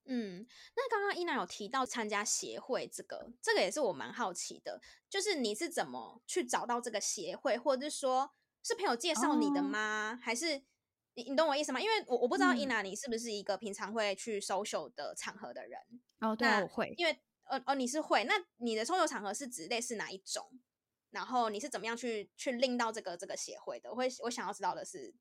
[0.07, 8.31] 嗯，那刚刚伊娜有提到参加协会，这个这个也是我蛮好奇的，就是你是怎么去找到这个协会，或者是说
[8.63, 10.19] 是朋友介绍你的吗？
[10.19, 10.63] 哦、还是
[11.17, 11.79] 你你懂我意思吗？
[11.79, 15.79] 因为我我不知道伊娜你是不是一个平常会去 social 的场合的人？
[16.21, 17.13] 哦，对，我会，因为
[17.51, 20.49] 哦哦你是会，那你的 social 场合是指类似哪一种？
[21.15, 23.89] 然后你是怎么样去去令到这个这个协会的？
[23.89, 25.15] 我会我想要知道的是，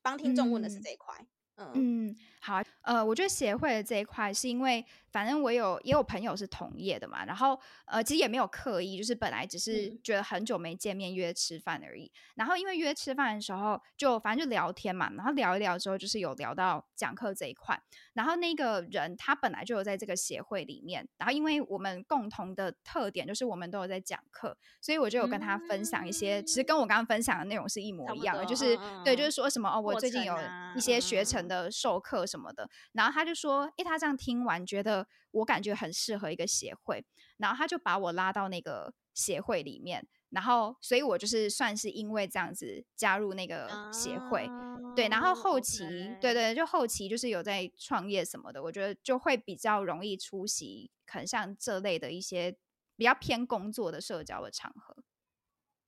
[0.00, 1.14] 帮听众问的是这一块。
[1.18, 1.26] 嗯，
[1.74, 4.84] 嗯，好，呃，我觉得协会的这一块是因为。
[5.12, 12.04] 反正我有也有朋友是同业的嘛，然后呃其实也没有刻意，就是本来只是觉得很久没见面约吃饭而已。
[12.04, 17.76] 嗯、然后因为约吃饭的时候就反正就聊天嘛，然后聊一聊之后就是有聊到讲课这一块。
[18.12, 30.38] 然后那个人他本来就有在这个协会里面，然后因为我们共同的特点就是我们都有在讲课，所以我就有跟他分享一些，嗯、其实跟我刚刚分享的内容是一模一样的，就是、嗯、对，就是说什么哦，我最近有
[30.76, 32.64] 一些学程的授课什么的。
[32.64, 35.06] 嗯、然后他就说，诶，他这样听完觉得。
[35.32, 37.04] 我感觉很适合一个协会，
[37.36, 45.84] 然后他就把我拉到那个协会里面，然后所以我就是算是因为这样子加入那个协会，哦、对，然后后期.
[46.20, 52.58] 对对，就后期就是有在创业什么的，我觉得就会比较容易出席，可能像这类的一些
[52.96, 54.96] 比较偏工作的社交的场合。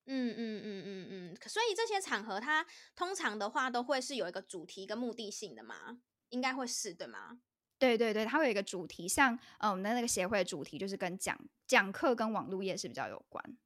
[0.06, 5.98] 嗯嗯嗯嗯嗯，所以这些场合它通常的话都会是有一个主题跟目的性的嘛？
[6.30, 7.40] 应该会是对吗？
[7.78, 13.58] 对对对，它会有一个主题，像呃我们的那个协会的主题就是跟讲讲课跟网络业是比较有关。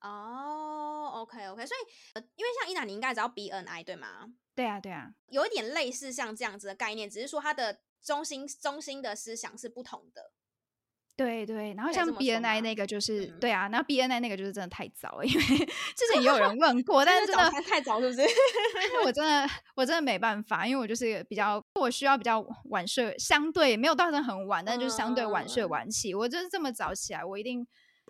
[0.00, 4.32] 哦，OK OK，所以呃因为像伊娜，你应该知道 BNI 对吗？
[4.54, 10.32] 对啊对啊，有一点类似像这样子的概念，只是说它的中心中心的思想是不同的。
[11.22, 15.40] 对对，然后像 BNI 那个就是、嗯、对啊，然后 BNI 那个就是真的太早了，因为
[15.94, 18.22] 之前也有人问 过，但是真的太早是不是？
[19.06, 26.12] 我真的我真的没办法，因为我就是比较我需要比较晚睡，相对没有到很很晚，但就是相对晚睡晚起。
[26.12, 27.64] 嗯、我就是这么早起来，我一定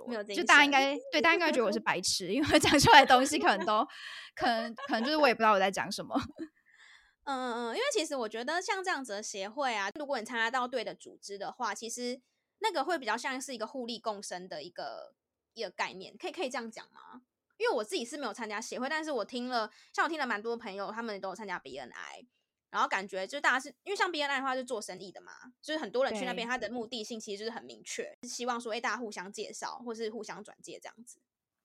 [0.09, 3.87] 没有就大家应该对大家应该觉得我是白痴，因为我讲出来的东西可能都
[4.35, 6.19] 可能可能就是我也不知道我在讲什么。
[7.25, 12.21] 嗯嗯嗯，因为其实我觉得像这样子的协会啊，如果你参加到对的组织的话，其实。
[12.63, 15.15] 那个会比较像是一个互利共生的一个
[15.55, 17.23] 一个概念，可以可以这样讲吗？
[17.59, 22.27] 因为我自己是没有参加协会，但是我听了，像我听了蛮多朋友，他们都有参加 BNI，
[22.71, 31.19] 然后感觉就是大家是因为像 BNI 的话是做生意的嘛，就是很多人去那边，他的目的性其实就是很明确，是希望说，哎，大家互相介绍或是互相转介这样子。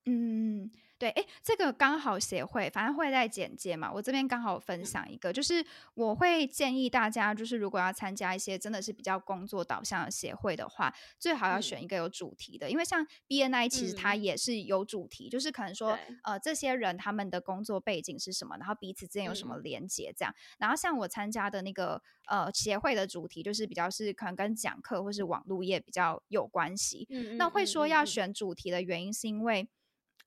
[0.06, 0.70] 嗯。
[1.00, 3.92] 对，哎，这个刚好协会，反正会在简介嘛。
[3.94, 20.34] 我这边刚好分享一个，就是我会建议大家，就是如果要参加一些真的是比较工作导向的协会的话，最好要选一个有主题的，嗯、因为像 BNI 其实它也是有主题，嗯、就是可能说，呃，这些人他们的工作背景是什么，然后彼此之间有什么连接这样。
[20.34, 27.06] 嗯、然后像我参加的那个呃协会的主题，就是比较是可能跟讲课或是网络业比较有关系。
[27.12, 29.70] 嗯、那会说要选主题的原因是因为。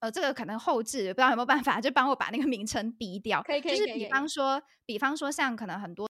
[0.01, 3.41] 呃，这个可能后置不知道有没有办法，就帮我把那个名称逼掉。
[3.43, 6.09] 可以，可以，就是比方说，比方说像可能很多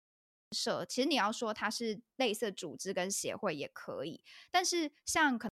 [0.55, 4.21] 社，其实你要说它是类似组织跟协会也可以，
[4.51, 5.51] 但是像可能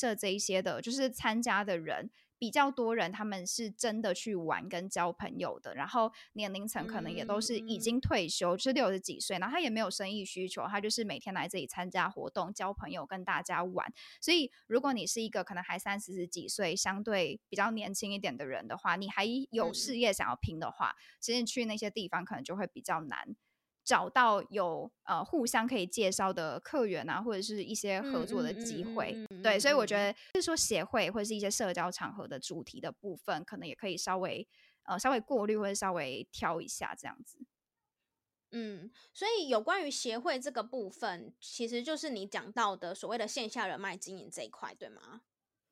[0.00, 2.10] 社这一些的，就是参加的人。
[2.38, 13.92] 比较多人，他们是真的去玩跟交朋友的，然后年龄层可能也都是已经退休，嗯、就是六十几岁，然后他也没有生意需求，他就是每天来这里参加活动、交朋友、跟大家玩。
[14.20, 23.34] 所以，如果你是一个可能还三四十几岁、相对比较年轻一点的人的话，你还有事业想要拼的话，嗯、其实你去那些地方可能就会比较难。
[23.86, 34.46] 找到有呃互相可以介绍的客源啊，或者是一些合作的机会，嗯嗯嗯嗯、对，所以我觉得就是说协会或者是一些社交场合的主题的部分，可能也可以稍微
[34.82, 37.38] 呃稍微过滤或者稍微挑一下这样子。
[38.50, 45.22] 嗯，所以有关于协会这个部分，其实就是你讲到的所谓的线下人脉经营这一块，对吗？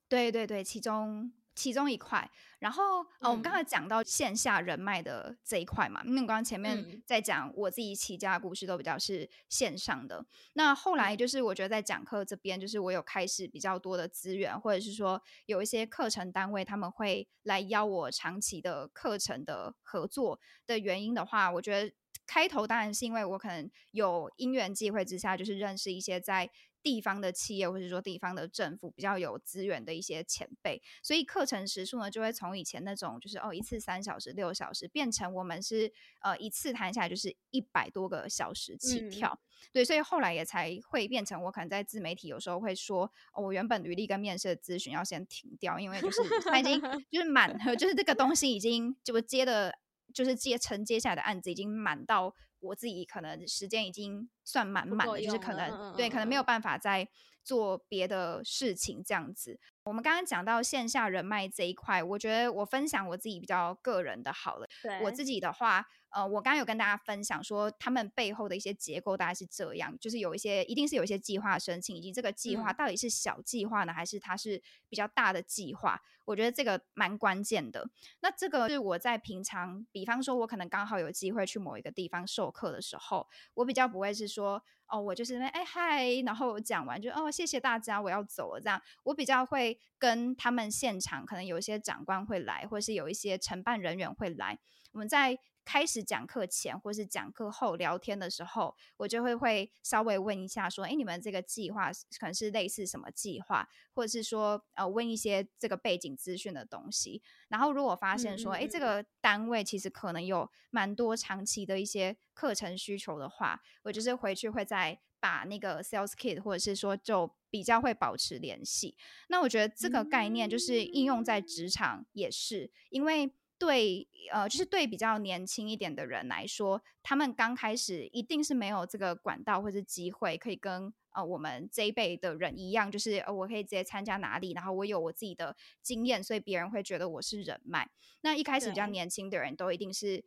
[0.08, 1.32] 对对对，其中。
[1.54, 21.94] 其中一块，然后呃、嗯哦，我们刚才讲到线下人脉的这一块嘛，因为我刚刚前面在讲我自己起家的故事都比较是线上的，那后来就是我觉得在讲课这边，就是我有开始比较多的资源，或者是说有一些课程单位他们会来邀我长期的课程的合作的原因的话，我觉得
[22.26, 26.50] 开头当然是因为我可能有因缘际会之下，就是认识一些在。
[26.84, 39.30] 地方的企业或者说地方的政府比较有资源的一些前辈，所以课程时数呢就会从以前那种就是哦一次三小时六小时，变成我们是呃一次谈下来就是一百多个小时起跳。
[39.32, 39.40] 嗯、
[39.72, 46.78] 对，所以后来也才会变成我可能在自媒体有时候会说，哦、我原本履历跟面试的咨询要先停掉，因为就是他已经
[47.10, 49.78] 就是满， 就是这个东西已经就接的，
[50.12, 52.34] 就是接承接下来的案子已经满到。
[52.64, 57.06] 我自己可能时间已经算满满的，就是可能、嗯、对，可能没有办法再
[57.44, 59.60] 做别的事情这样子。
[59.84, 64.66] 我们刚刚讲到线下人脉这一块，我觉得我分享我自己比较个人的好了。
[64.82, 65.86] 对我自己的话。
[66.14, 76.00] 呃，我刚刚有跟大家分享说，他们背后的一些结构大概是这样，就是有一些一定是有一些计划申请，以及这个计划到底是小计划呢，嗯、还是它是比较大的计划？
[76.24, 77.90] 我觉得这个蛮关键的。
[78.20, 84.62] 那这个是我在平常，比方说，我可能刚好有机会去某一个地方授课的时候，我比较不会是说，
[84.94, 88.80] 哦，我就是那哎嗨，然后讲完就哦谢谢大家，我要走了这样。
[89.02, 94.58] 我比较会跟他们现场，可能有一些长官会来，或是有一些承办人员会来，
[94.92, 95.38] 我们在。
[95.64, 107.22] 开始讲课前或是讲课后聊天的时候，我就会会稍微问一下，说，哎，你们这个计划可能是类似什么计划，或者是说，呃，问一些这个背景资讯的东西。
[107.48, 118.96] 然后如果发现说，哎，这个单位其实可能有蛮多长期的一些课程需求的话，我就是回去会再把那个 sales kit，或者是说就比较会保持联系。
[119.28, 123.32] 那我觉得这个概念就是应用在职场也是，因为。
[123.58, 137.88] 对，呃，就是对比较年轻一点的人来说，他们刚开始一定是没有这个管道或者机会可以跟呃我们这一辈的人一样，就是呃我可以直接参加哪里，然后我有我自己的经验，所以别人会觉得我是人脉。
[138.22, 140.24] 那一开始比较年轻的人都一定是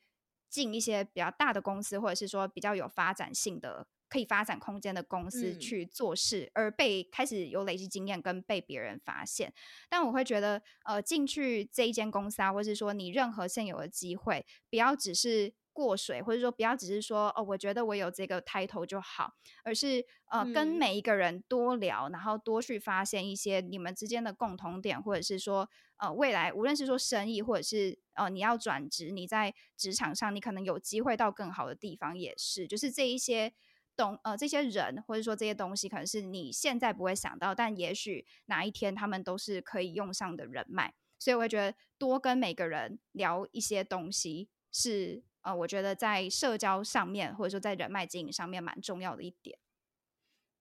[0.50, 3.88] 进一些比较大的公司，或者是说比较有发展性的。
[4.10, 9.54] 可以发展空间的公司去做事，嗯、而被开始有累积经验跟被别人发现。
[9.90, 19.34] 但我会觉得，呃，进去这一间公司啊，或是说你任何现有的机会，不要只是过水，或者说不要只是说哦，我觉得我有这个 title 就好，
[19.64, 33.54] 而是呃，跟每一个人多聊，然后多去发现一些你们之间的共同点，或者是说呃，未来无论是说生意，或者是呃，你要转职，你在职场上你可能有机会到更好的地方，也是，就是这一些。
[33.98, 40.94] 懂呃，这些人或者说这些东西，可能是你现在不会想到，但也许哪一天他们都是可以用上的人脉。
[41.20, 49.58] 所以我会觉得多跟每个人聊一些东西是呃，我觉得在社交上面或者说在人脉经营上面蛮重要的一点。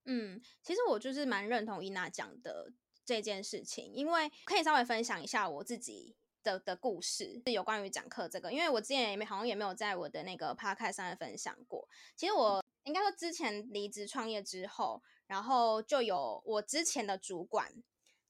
[0.06, 2.72] 嗯，其实我就是蛮认同伊娜讲的
[3.04, 11.86] 这件事情，因为可以稍微分享一下我自己的的故事，是有关于讲课这个，因为我之前也没好像也没有在我的那个 podcast 上面分享过。
[12.16, 12.64] 其实我。
[12.86, 17.72] 应该说，之前离职创业之后，然后就有我之前的主管，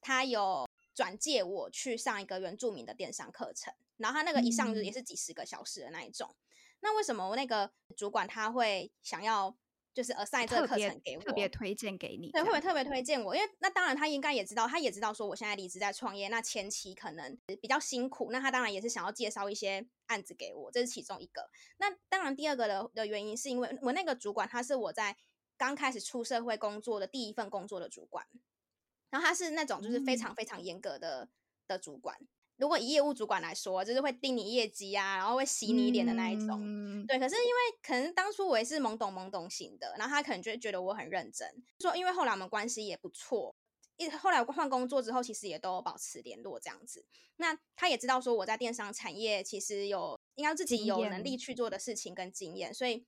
[0.01, 6.29] 他有转介我去上一个原住民的电商课程，然后他那个一上就也是几十个小时的那一种。
[6.31, 6.37] 嗯、
[6.81, 9.55] 那为什么我那个主管他会想要
[9.97, 12.31] 就是 assign 这个课程给我，特别推荐给你？
[12.31, 19.87] 对，会不会特别推荐我，因为那当然他应该也知道，他也知道说我现在离职在创业，那前期可能比较辛苦，那他当然也是想要介绍一些。
[20.07, 21.51] 案子给我，这是其中一个。
[21.79, 25.17] 那当然，第二个的的原因是因为我那个主管他是我在
[25.57, 28.25] 刚开始出社会工作的第一份工作的主管，
[29.11, 31.29] 然后他是那种就是非常非常严格的、嗯、
[31.67, 32.17] 的主管。
[32.57, 36.59] 如果以业务主管来说，就是会盯你业绩啊，然后会洗你脸的那一种。
[36.63, 41.49] 嗯、对，可是因为可能当初我也是懵懂懵懂型的，然后他可能就觉得我很认真，
[41.81, 43.55] 说因为后来我们关系也不错。
[43.99, 47.07] 一后来我换工作之后，其实也都保持联络这样子。
[47.37, 53.07] 那他也知道说我在电商产业其实有应该自己有能力去做的事情跟经验，所以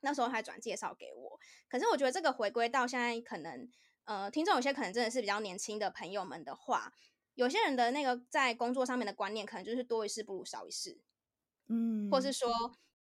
[0.00, 1.38] 那时候还转介绍给我。
[1.68, 3.70] 可是我觉得这个回归到现在，可能
[4.04, 6.94] 呃，听众有些可能真的是比较年轻的朋友们的话，
[7.34, 10.98] 有些人的那个在工作上面的观念，可能就是多一事不如少一事，
[11.68, 12.50] 嗯，或是说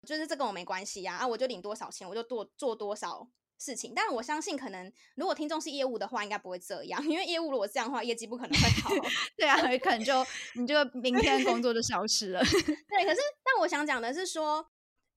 [0.06, 3.30] 就是这跟我没关系呀，啊，我就领多少钱，我就多做多少。
[3.60, 8.90] 事情，但是我相信，可能如果听众是业务的话，应该不会这样，因为业务如果这样的话，业绩不可能会好。
[9.38, 12.42] 对啊，可能就你就明天工作就消失了。
[12.44, 14.68] 对，可是，但我想讲的是说，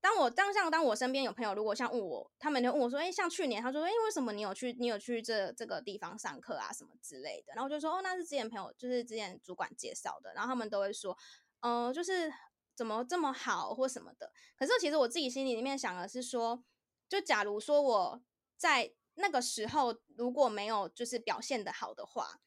[0.06, 11.18] 当我当像当我身边有朋友，如果像问我，他们就问我说，哎、像去年，他说，哎、为什么你有去，你有去这这个地方上课啊，什么之类的，然后我就说，哦，那是之前朋友，就是之前主管介绍的，然后他们都会说，
[11.62, 12.32] 嗯、就是
[12.76, 14.30] 怎么这么好或什么的。
[14.56, 16.62] 可是其实我自己心里里面想的是说，
[17.08, 18.22] 就假如说我。
[18.58, 22.40] 在那个时候，如果没有就是表现的好的话，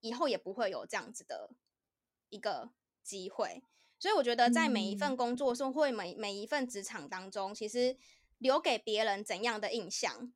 [0.00, 1.52] 以后也不会有这样子的
[2.28, 2.68] 一个
[3.02, 3.62] 机会。
[4.04, 7.96] 所以我觉得，在每一份工作中，或每每一份职场当中，其实
[8.36, 10.30] 留给别人怎样的印象，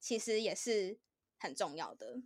[0.00, 0.98] 其实也是
[1.36, 2.22] 很重要的。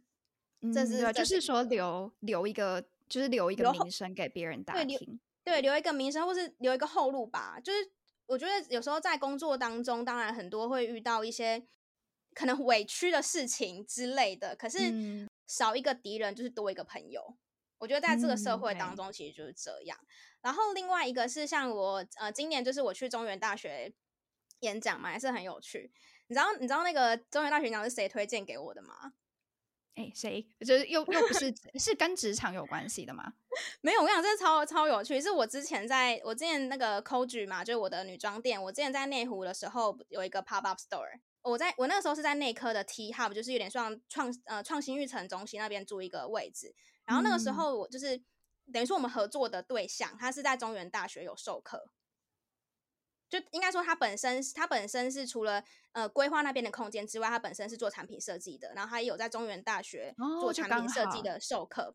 [0.72, 7.58] 这是、嗯、就是说留留一个，就是留一个名声给别人打听，对，对，留一个名声，或是留一个后路吧。
[7.58, 7.90] 就是
[8.26, 11.66] 我觉得有时候在工作当中，当然很多会遇到一些。
[12.36, 14.78] 可能委屈的事情之类的，可是
[15.46, 17.36] 少一个敌人就是多一个朋友。
[17.84, 19.98] 嗯、我觉得在这个社会当中，其实就是这样。
[20.00, 20.08] 嗯、
[20.42, 23.92] 然后另外一个是像我呃，今年就是我去中原大学
[24.60, 25.92] 演讲嘛，还是很有趣。
[26.28, 29.12] 你知道你知道那个中原大学演讲是谁推荐给我的吗？
[29.96, 30.44] 哎，谁？
[30.66, 33.34] 就是又又不是是跟职场有关系的吗？
[33.80, 35.20] 没有，我跟你讲，这超超有趣。
[35.20, 38.60] 是我之前在我之前那个 Coach 嘛，就是我的女装店。
[38.60, 41.20] 我之前在内湖的时候有一个 Pop Up Store。
[41.42, 46.74] 我在我那个时候是在内科的 T Hub，就是有点像创呃创新育成中心那边租一个位置。
[47.04, 51.90] 然后那个时候我就是、嗯、等于说我们合作的对象，他是在中原大学有授课，
[53.28, 61.82] 就应该说他本身他本身是除了呃规划那边的空间之外，他本身是做产品设计的，然后他也有在中原大学做产品设计的授课。
[61.82, 61.94] 哦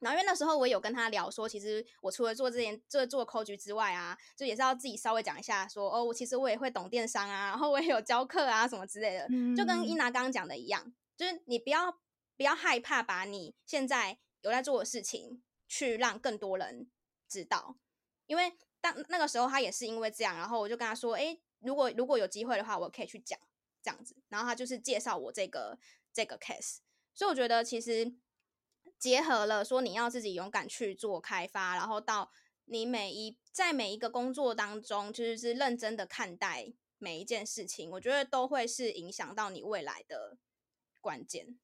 [0.00, 11.90] 然后因为那时候我有跟他聊说，其实我除了做这件做做 coach 之外啊，就也是要自己稍微讲一下说，哦，我其实我也会懂电商啊，然后我也有教课啊什么之类的，嗯、就跟伊娜刚刚讲的一样，就是你不要
[12.36, 16.90] 不要害怕把你现在有在做的事情去让更多人
[17.28, 17.76] 知道，
[18.26, 23.38] 因为当那个时候他也是因为这样，然后我就跟他说，哎，如果如果有机会的话，我可以去讲
[23.82, 25.78] 这样子，然后他就是介绍我这个
[26.12, 26.78] 这个 case，
[27.14, 28.14] 所以我觉得其实。
[28.98, 32.32] 结合了说你要自己勇敢去做开发，然后到
[32.64, 40.36] 你每一在每一个工作当中，就是是认真的看待每一件事情，我觉得都会是影响到你未来的
[41.00, 41.60] 关键。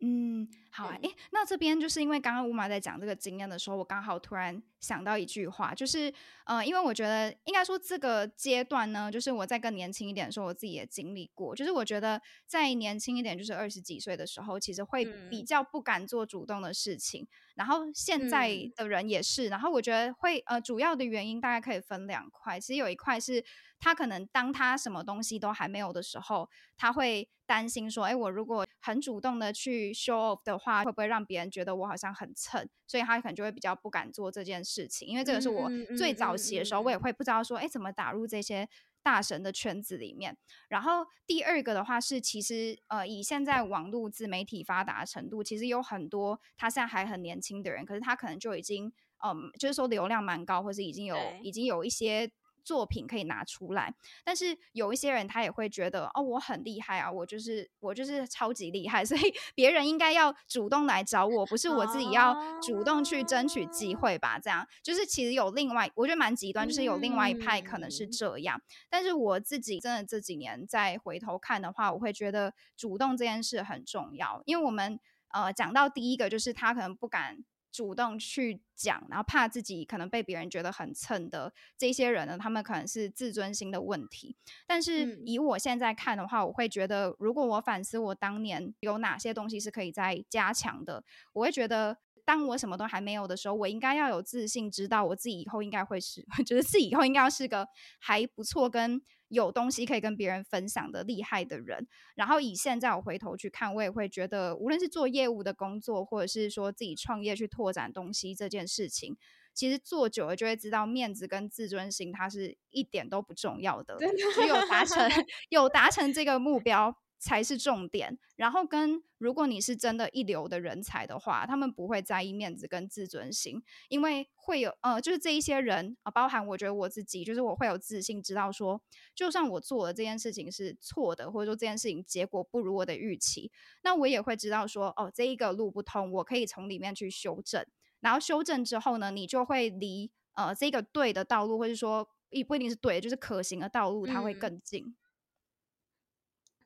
[0.00, 6.12] 嗯，好啊，诶，那这边就是因为刚刚乌马在讲这个经验的时候，我刚好突然想到一句话，就是，
[6.44, 23.44] 呃，因为我觉得应该说这个阶段呢，就是我在更年轻一点的时候，我自己也经历过，就是我觉得在年轻一点，就是二十几岁的时候，其实会比较不敢做主动的事情，嗯、然后现在的人也是，然后我觉得会，呃，主要的原因大概可以分两块，其实有一块是。
[23.80, 35.06] 他可能当他什么东西都还没有的时候，他会担心说：“哎，我如果很主动的去 show off 的话，会不会让别人觉得我好像很蹭？”所以他可能就会比较不敢做这件事情。
[35.08, 38.68] 因为这个是我最早期的时候，我也会不知道说：“哎，怎么打入这些
[39.02, 40.36] 大神的圈子里面？”
[40.68, 48.92] 然后第二个的话是，其实呃，以现在网络自媒体发达的程度，其实有很多他现在还很年轻的人，可是他可能就已经
[49.24, 52.30] 嗯，就是说流量蛮高，或是已经有已经有一些。
[52.68, 59.20] 作品可以拿出来，但是有一些人他也会觉得哦，我很厉害啊，我就是我就是超级厉害，所以
[59.56, 64.38] 别人应该要主动来找我，不是我自己要主动去争取机会吧？
[64.38, 64.66] 这样。
[64.82, 68.60] 就是其实有另外，我觉得蛮极端，就是有另外一派可能是这样，
[68.90, 75.00] 但是我自己真的这几年再回头看的话，我会觉得主动这件事很重要，因为我们
[75.32, 77.42] 呃讲到第一个就是他可能不敢。
[77.70, 84.36] 主动去讲，然后怕自己可能被别人觉得很蹭的这些人呢，他们可能是自尊心的问题。
[84.66, 97.66] 但是以我现在看的话，我会觉得，如果我反思我当年有哪些东西是可以再加强的，我会觉得，当我什么都还没有的时候，我应该要有自信，知道我自己以后应该会是，觉 得自己以后应该要是个
[98.00, 99.02] 还不错跟。
[99.28, 109.16] 有东西可以跟别人分享的厉害的人，然后以现在我回头去看，我也会觉得，无论是做业务的工作，或者是说自己创业去拓展东西这件事情，
[109.54, 115.08] 其实做久了就会知道，面子跟自尊心它是一点都不重要的，只有达成
[115.50, 116.96] 有达成这个目标。
[117.18, 128.80] 才是重点，然后跟如果你是真的一流的人才的话，他们不会在意面子跟自尊心，因为会有呃，就是这一些人啊，包含我觉得我自己，就是我会有自信，知道说，
[129.14, 133.50] 就算我做了这件事情是错的，或者说这件事情结果不如我的预期，
[133.82, 137.66] 那我也会知道说，哦，这一个路不通，我可以从里面去修正，
[138.00, 144.84] 然后修正之后呢，你就会离呃这个对的道路，或者说也不一定是对，就是可行的道路，它会更近。
[144.84, 144.94] 嗯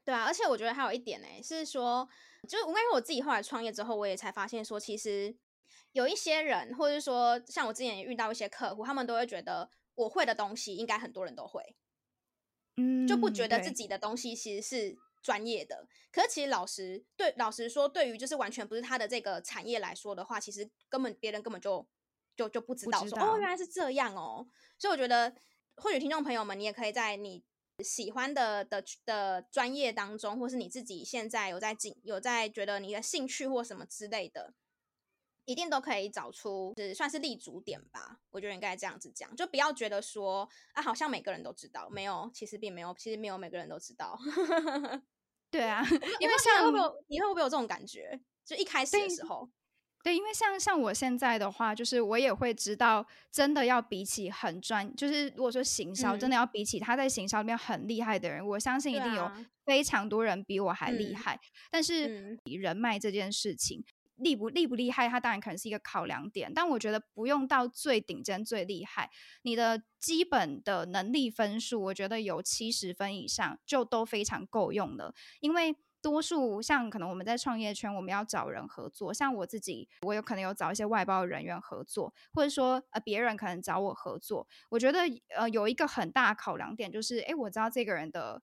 [0.05, 2.09] 对啊，而且我觉得还有一点呢，是说，
[2.49, 5.37] 就是我因为我自己后来创业之后，我也才发现说，其实
[5.93, 11.77] 有一些人，或者是说，像我之前也遇到一些客户，他们都会觉得我会的东西应该很多人都会，
[12.79, 15.87] 嗯，就不觉得自己的东西其实是专业的。
[16.11, 21.87] 可是其实老实对老实说，对于就是完全不是他的这个产业来说的话，其实根本别人根本就
[22.35, 24.49] 就就不知道说哦，原来是这样哦。
[24.79, 25.33] 所以我觉得，
[25.77, 27.45] 或许听众朋友们，你也可以在你。
[27.79, 34.55] 喜欢的的的专业当中，或是你自己现在有在进有在觉得你的兴趣或什么之类的，
[35.45, 38.21] 一定都可以找出，是算是立足点吧。
[38.31, 44.19] 我觉得应该这样子讲，就不要觉得说啊，好像每个人都知道，没有，其实并没有，其实没有每个人都知道。
[45.51, 45.83] 对啊，
[46.21, 48.21] 因为像会不会有，你会不会有这种感觉？
[48.45, 49.51] 就一开始的时候。
[50.03, 59.31] 对，因为像像我现在的话，就是我也会知道，真的要比起很专，就是如果说行销，嗯、真的要比起他在行销里面很厉害的人，我相信一定有
[59.65, 61.37] 非常多人比我还厉害。
[61.37, 61.41] 嗯、
[61.71, 63.85] 但是以人脉这件事情，
[64.17, 69.09] 厉不厉不厉害，他当然可能是一个考量点，但我觉得不用到最顶尖最厉害，
[69.43, 75.77] 你的基本的能力分数，我觉得有七十分以上就都非常够用了，因为。
[76.03, 79.15] 多数像可能我们在创业圈，我们要找人合作。
[79.15, 84.47] 像我自己，我有可能有找一些外包人员合作，或者说呃别人可能找我合作。
[84.69, 84.99] 我觉得
[85.37, 88.43] 呃有一个很大的考量点就是，诶，我知道这个人的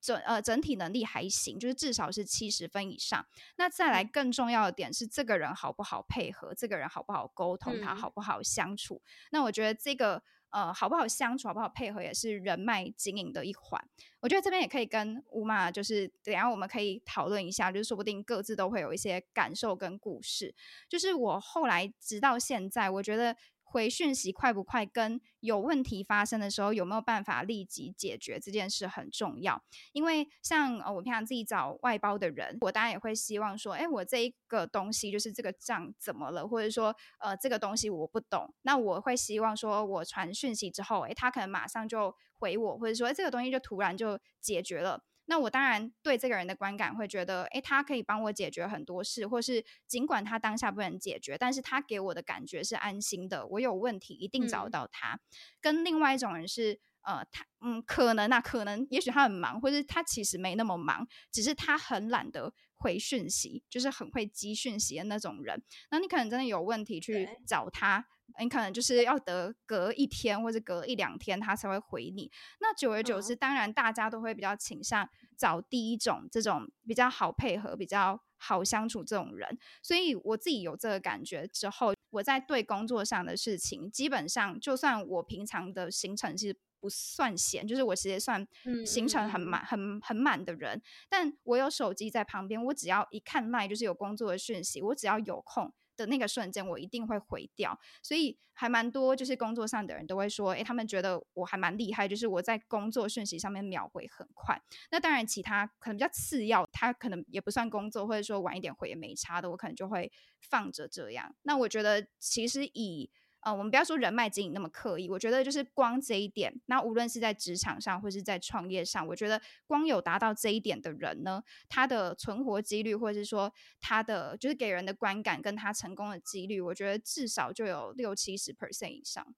[0.00, 3.26] 整呃整体能力还行，就是至少是七十分以上。
[3.56, 8.96] 那再来更重要的点是，这个人好不好配合，这个人好不好沟通，他好不好相处。
[8.96, 9.08] 嗯。
[9.32, 10.22] 那我觉得这个。
[10.50, 13.82] 呃，好不好相处，好不好配合，也是人脉经营的一环。
[14.20, 20.54] 我觉得这边也可以跟乌马，就是等下我们可以讨论一下，就是说不定各自都会有一些感受跟故事。
[20.88, 23.36] 就是我后来直到现在，我觉得。
[23.70, 29.62] 回讯息快不快，跟有问题发生的时候有没有办法立即解决这件事很重要。
[29.92, 45.04] 因为像呃，我平常自己找外包的人，我当然也会希望说，哎，我这一个东西就是这个账怎么了，或者说呃，这个东西我不懂，那我会希望说我传讯息之后，哎，他可能马上就回我，或者说这个东西就突然就解决了。
[45.30, 53.46] 那我当然对这个人的观感会觉得，诶，他可以帮我解决很多事，或是尽管他当下不能解决，但是他给我的感觉是安心的。
[53.46, 55.16] 我有问题一定找到他。
[55.16, 55.20] 嗯、
[55.60, 65.62] 跟另外一种人是，呃，他嗯，可能啊，可能也许他很忙，或是他其实没那么忙，只是他很懒得回讯息，就是很会积讯息的那种人。
[65.90, 68.06] 那你可能真的有问题去找他。
[68.40, 72.30] 你可能就是要得隔一天或者隔一两天，他才会回你。
[72.60, 79.58] 那久而久之，当然大家都会比较倾向找第一种这种比较好配合、比较好相处这种人。
[79.82, 88.46] 所以我自己有这个感觉之后，我在对工作上的事情，基本上就算我平常的行程其实不算闲，就是我其实算
[88.86, 90.80] 行程很满、很很满的人。
[91.08, 95.72] 但我有手机在旁边，我只要一看 LINE，就是有工作的讯息，我只要有空。
[95.98, 104.58] 的那个瞬间，我一定会回掉，所以还蛮多，就是工作上的人都会说，诶，他们觉得我还蛮厉害，就是我在工作讯息上面秒回很快。
[104.90, 111.34] 那当然，其他可能比较次要，他可能也不算工作，或者说晚一点回也没差的，我可能就会放着这样。
[111.42, 113.10] 那我觉得，其实以
[113.40, 129.34] 呃，我们不要说人脉经营那么刻意，我觉得就是光这一点，那无论是在职场上或是在创业上，我觉得光有达到这一点的人呢，他的存活几率，或者是说他的就是给人的观感跟他成功的几率，我觉得至少就有六七十 percent 以上。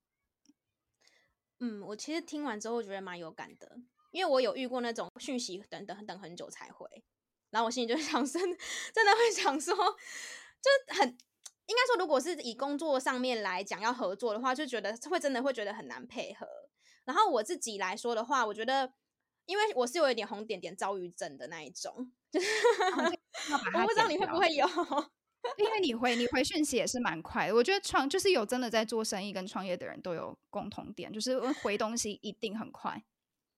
[1.59, 3.77] 嗯，我其实听完之后觉得蛮有感的，
[4.13, 6.89] 因为我有遇过那种讯息等等等很久才回，
[7.51, 11.19] 然后我心里就想说， 真的会想说， 就很。
[11.71, 16.45] 应该说，如果是以工作上面来讲要合作的话，就觉得会真的会觉得很难配合。
[17.05, 18.93] 然后我自己来说的话，我觉得，
[19.47, 23.09] 因为我是有一点红点点躁郁症的那一种，就是、哦、
[23.75, 24.67] 我不知道你会不会有，
[25.59, 27.55] 因为你回你回讯息也是蛮快的。
[27.55, 33.05] 我觉得创就是有真的在做生意跟创业的人都有共同点，就是回东西一定很快。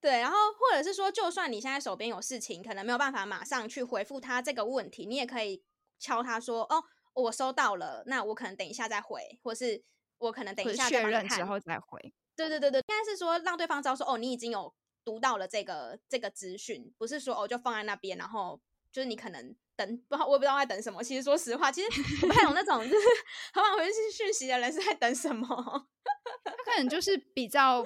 [0.03, 5.63] 对，然后或者是说，就算你现在手边有事情，可能没有办法马上去回复他这个问题，你也可以
[5.99, 6.85] 敲他说哦。
[7.15, 9.83] 我收到了，那我可能等一下再回，或是
[10.19, 12.13] 我可能等一下确认之后再回。
[12.35, 14.73] 对对对对，应该是说让对方知道说，哦，你已经有
[15.05, 18.61] 读到了这个这个资讯，不是说哦就放在那边，然后
[18.91, 21.03] 就是你可能等，不，我也不知道在等什么。
[21.03, 21.89] 其实说实话，其实
[22.23, 23.07] 我不太懂那种就是
[23.53, 25.47] 很晚回去讯息的人是在等什么，
[26.45, 27.85] 他可能就是比较。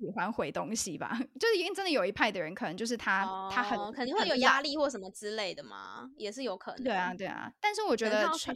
[0.00, 6.82] 喜欢毁东西吧， 就是因为真的有一派的人，可能就是他，哦、他很肯定会有压力或什么之类的嘛，也是有可能。
[6.82, 7.52] 对啊，对啊。
[7.60, 8.50] 但是我觉得就是，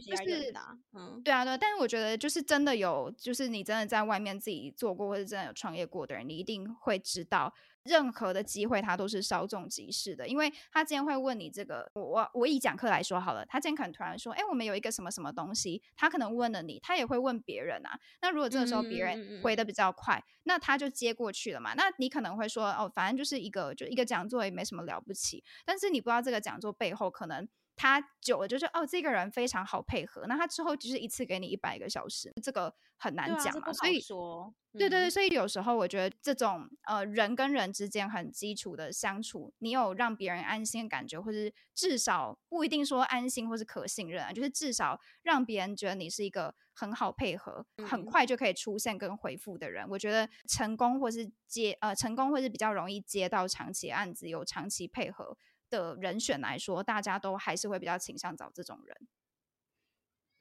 [0.93, 1.55] 嗯，对啊，对。
[1.57, 7.53] 但是我觉得就是真的有，就是你真的在外面自己做过，或者真的有创业过的人，你一定会知道。
[7.85, 17.97] 任何的机会，他都是稍纵即逝的，因为他今天会问你这个，我我我以讲课来说好了，他今天可能突然说，哎，我们有一个什么什么东西，他可能问了你，他也会问别人啊。
[18.21, 21.73] 那如果这个时候别人回的比较快，嗯嗯嗯，那他就接过去了嘛。
[21.75, 25.43] 那你可能会说，哦，反正就是一个就一个讲座，也没什么了不起。
[25.63, 27.47] 但是你不知道这个讲座背后可能。
[27.75, 30.25] 他久了就是哦，这个人非常好配合。
[30.27, 33.67] 那他之后就是一次给你一百个小时，这个很难讲嘛。
[33.67, 49.85] 啊、所以说，嗯、对对对，所以有时候我觉得这种呃人跟人之间很基础的相处，你有让别人安心的感觉，或是至少不一定说安心或是可信任啊，就是至少让别人觉得你是一个很好配合、嗯、很快就可以出现跟回复的人。
[49.89, 55.37] 我觉得成功或是接呃成功或是比较容易接到长期案子，有长期配合
[55.69, 59.07] 的人选来说，大家都还是会比较倾向找这种人。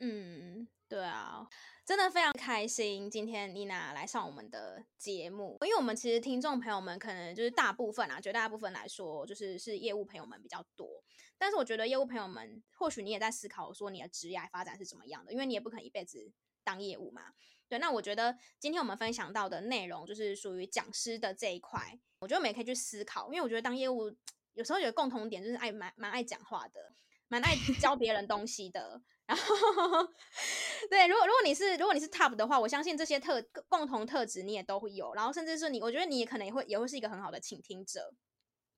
[0.01, 1.47] 嗯，对啊，
[1.87, 11.05] 真的非常开心，今天妮娜来上我们的节目，因为我们其实听众朋友们可能就是大部分啊，绝大部分来说就是是业务朋友们比较多。
[11.39, 16.33] 但是我觉得业务朋友们，或许你也在思考说你的职业发展是怎么样的，因为你也不可能一辈子
[16.65, 17.33] 当业务嘛。
[17.69, 24.15] 对，那我觉得今天我们分享到的内容就是属于讲师的这一块，我觉得我们也可以去思考，因为我觉得当业务。
[24.55, 26.95] 有时候有共同点，就是爱蛮蛮爱讲话的，
[27.29, 29.03] 蛮爱教别人东西的。
[29.27, 29.45] 然后，
[30.91, 35.15] 对，如果如果你是如果你是 top 的话，我相信这些特共同特质你也都会有。
[35.15, 38.15] 然后，甚至是你，我觉得你也可能也会也会是一个很好的倾听者。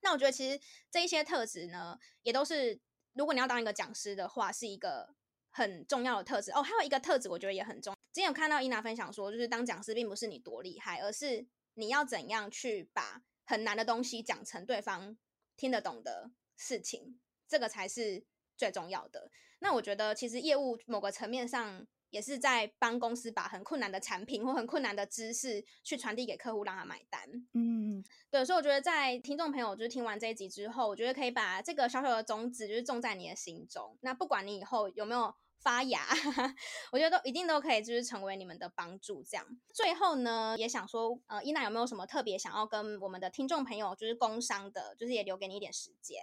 [0.03, 0.61] 那我觉得其实
[0.91, 2.79] 这一些特质呢，也都是
[3.14, 5.14] 如果你要当一个讲师的话，是一个
[5.51, 6.53] 很重要的特质。
[6.53, 15.16] 哦，还有一个特质，我觉得也很重今天有看到伊娜分享说，就是当讲师并不是你多厉害，而是你要怎样去把很难的东西讲成对方
[15.57, 18.24] 听得懂的事情，这个才是
[18.57, 19.30] 最重要的。
[19.61, 27.26] 那我觉得，其实业务某个层面上也是在帮公司把很困难的产品或很困难的知识去传递给客户，让他买单。
[27.54, 28.44] 嗯，对。
[28.44, 33.98] 所以我觉得，在听众朋友就是听完这一集之后，我觉得可以把这个小小的种子就是种在你的心中。
[34.02, 36.07] 那不管你以后有没有发芽，
[36.92, 39.22] 我觉得都一定都可以，就是成为你们的帮助。
[39.24, 46.22] 这样，最后呢，也想说，呃，伊娜有没有什么特别想要跟我们的听众朋友，就是工商的，就是也留给你一点时间。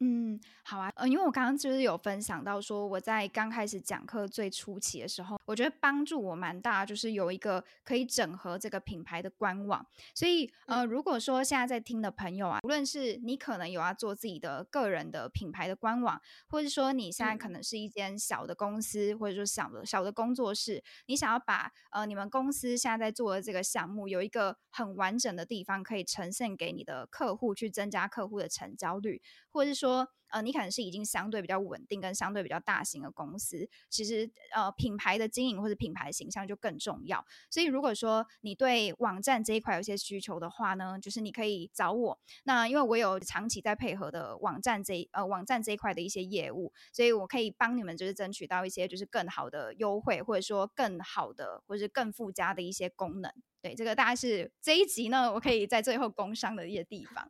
[0.00, 9.86] 嗯，好啊，呃，因为我刚刚就是有分享到说，我在刚开始讲课最初期的时候，我觉得帮助我蛮大，就是有一个可以整合这个品牌的官网。
[10.14, 16.20] 所以，呃，如果说现在在听的朋友啊，无论是你可能有要做自己的个人的品牌的官网，
[16.50, 29.85] 或者说你现在可能是一间小的公司，或者说小的小的工作室，你想要把呃你们公司现在在做的这个项目有一个很完整的地方可以呈现给你的客户，去增加客户的成交率，或者是说。
[29.86, 37.24] 说呃，你可能是已经相对比较稳定跟相对比较大型的公司，其实呃品牌的经营或者品牌形象就更重要。
[37.48, 42.18] 所以如果说你对网站这一块有些需求的话呢，就是你可以找我。
[42.42, 53.32] 那因为我有长期在配合的网站这呃网站这一块的一些业务，所以我可以帮你们就是争取到一些就是更好的优惠，或者说更好的或者是更附加的一些功能。
[53.62, 57.28] 对，这个大概是这一集呢，我可以在最后工商的一些地方。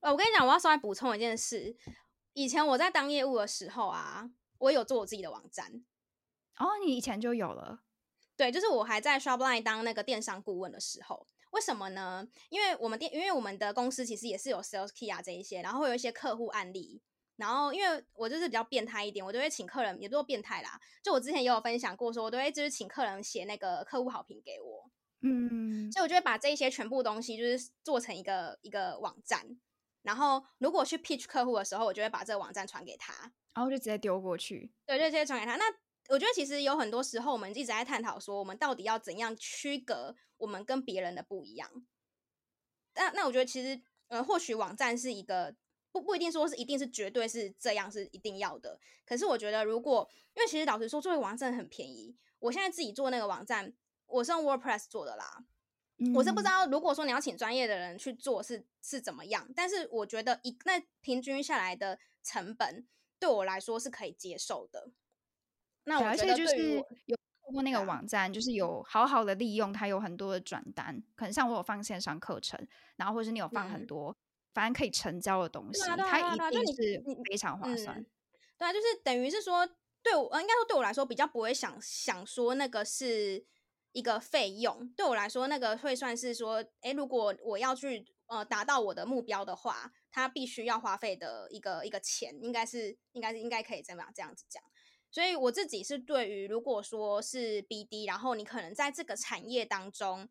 [0.00, 1.76] 呃，我跟你讲，我要稍微补充一件事。
[2.34, 5.84] 以前我在当业务的时候啊，我有做我自己的网站。
[6.58, 7.80] 哦，你以前就有了？
[8.36, 11.26] 对，就是我还在 Shopline 当那个电商顾问的时候。
[11.52, 12.28] 为什么呢？
[12.50, 17.00] 因为我们店，因为我们的公司其实也是有 Sales Key 啊这一些，然后会有一些客户案例。
[17.36, 20.78] 然后因为我就是比较变态一点，我都会请客人，也不说变态啦。
[21.02, 24.90] 就我之前也有分享过，说我都会就是请客人写那个客户好评给我。
[25.22, 29.58] 嗯，所以我就会把这一些全部东西就是做成一个一个网站。
[30.06, 33.12] 然后，如果去 pitch 客户的时候，我就会把这个网站传给他，
[33.54, 34.72] 然后就直接丢过去。
[34.86, 35.56] 对，就直接传给他。
[35.56, 35.64] 那
[36.10, 41.68] 我觉得其实有很多时候，我们一直在探讨说，我们到底要怎样区隔我们跟别人的不一样。
[42.94, 45.56] 那那我觉得其实，呃，或许网站是一个
[45.90, 48.78] 不不一定说是一定是绝对是这样是一定要的。
[49.04, 52.16] 可是我觉得，如果因为其实老实说，做一个网站很便宜。
[52.38, 53.74] 我现在自己做那个网站，
[54.06, 55.44] 我是用 WordPress 做的啦。
[56.14, 62.86] 我是不知道，如果说你要请专业的人去做是是怎么样，但是我觉得一那平均下来的成本
[63.18, 64.90] 对我来说是可以接受的。
[65.84, 66.76] 那我觉得就是
[67.06, 72.60] 有通过那个网站，就是有好好的利用它，有很多的转单，可能像我有放线上课程，
[72.96, 74.16] 然后或是你有放很多，嗯、
[74.52, 77.98] 反正可以成交的东西，它一定是非常划算。
[77.98, 78.06] 嗯、
[78.58, 79.66] 对啊，就是等于是说，
[80.02, 83.46] 对我应该说对我来说比较不会想想说那个是。
[83.96, 94.62] 一个费用对我来说，那个会算是说，诶，如果我要去呃达到我的目标的话，它必须要花费的一个一个钱，应该是应该是应该可以这样这样子讲。
[95.10, 100.28] 所以我自己是对于如果说是 BD，然后你可能在这个产业当中，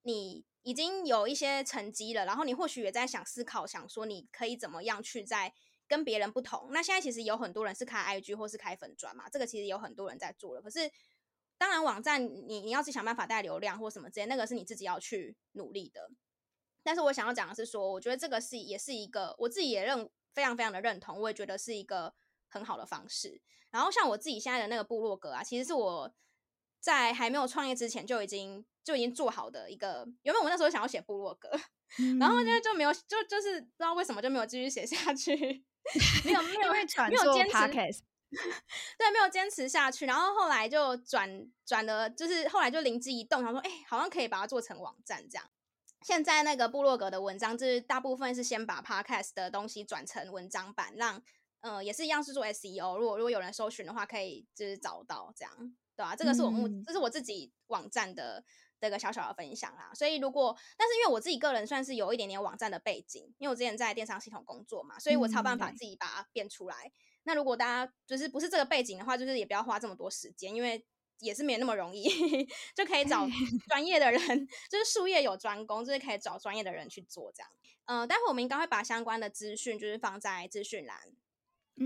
[0.00, 5.52] 你已经有一些成绩了，然后你或许也在想思考，想说你可以怎么样去在
[5.86, 6.70] 跟别人不同。
[6.72, 10.90] 那现在其实有很多人是开 IG 或是开粉专嘛，这个其实有很多人在做了，可是。
[11.56, 16.10] 当然，网站你你要去想办法带流量或什么之类，那个是你自己要去努力的。
[16.82, 22.14] 但是我想要讲的是说，我觉得这个是也是一个我自己也认非常非常的认同，我也觉得是一个
[22.48, 23.40] 很好的方式。
[23.70, 26.14] 然后像我自己现在的那个部落格啊，其实是我
[26.80, 30.06] 在还没有创业之前就已经就已经做好的一个。
[30.22, 31.48] 原本我那时候想要写部落格，
[31.98, 35.34] 嗯、然后就就没有就就是不知道为什么就没有继续写下去，
[36.24, 38.04] 没有没有没有坚持。
[38.98, 45.50] 对，没有坚持下去，然后后来就转转了，就是后来就灵机一动，想说：“哎，好像可以把它做成网站这样。”
[46.04, 51.16] 现在那个部落格的文章，就是大部分是先把 Podcast 的东西转成文章版，让
[51.60, 52.98] 嗯、呃、也是一样是做 SEO。
[52.98, 56.16] 如果如果有人搜寻的话，可以就是找到这样，对吧、啊？
[56.16, 58.44] 这个是我目，这是我自己网站的
[58.78, 59.92] 这个小小的分享啦。
[59.94, 66.92] 所以如果，但是因为我自己个人算是有一点点网站的背景，因为我之前在电商系统工作嘛，所以我才有办法自己把它变出来。
[67.24, 70.84] 那如果大家就是不是这个背景的话，就是也不要花这么多时间，因为
[71.20, 72.04] 也是没那么容易，
[72.74, 73.26] 就可以找
[73.68, 77.50] 专业的人，就是术业有专攻，就是可以找专业的人去做这样。
[77.86, 80.98] 嗯、呃，待会我们应该会把相关的资讯就是放在资讯栏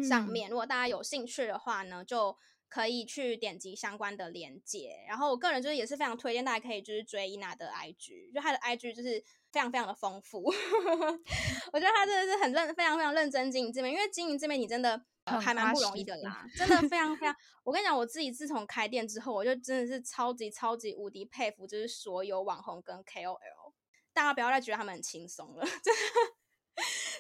[0.03, 2.37] 上面，嗯、如果大家有兴趣的话呢，就
[2.69, 5.05] 可以去点击相关的链接。
[5.09, 9.23] 然后我个人就是也是非常推荐大家可以就是追伊娜的 IG，就她的 IG 就是
[9.53, 10.43] 非常非常的丰富，
[11.73, 15.05] 我觉得她真的是很认非常非常认真经营这边，因为经营这边你真的。
[15.41, 17.35] 还蛮不容易的啦， 真的非常非常。
[17.65, 23.73] 我跟你讲，我自己自从开店之后，我就真的是超级超级无敌佩服，就是所有网红跟 KOL，
[24.13, 26.01] 大家不要再觉得他们很轻松了，真的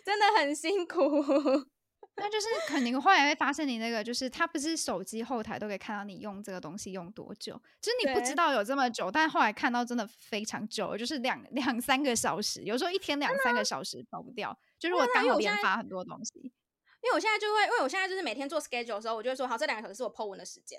[0.04, 1.00] 真的很辛苦。
[2.20, 14.58] 那就是可能后来会发现你那个，就是他不是手机后台都可以看到你用这个东西用多久，就是你不知道有这么久，但后来看到真的非常久，就是两两三个小时，有时候一天两三个小时跑不掉。
[14.80, 16.52] 就如果刚好连发很多东西。
[17.08, 20.78] 因因为我现在就会，因为我现在就是每天做 schedule 的时候，我就会说，好，这两个小时是我 po 文的时间。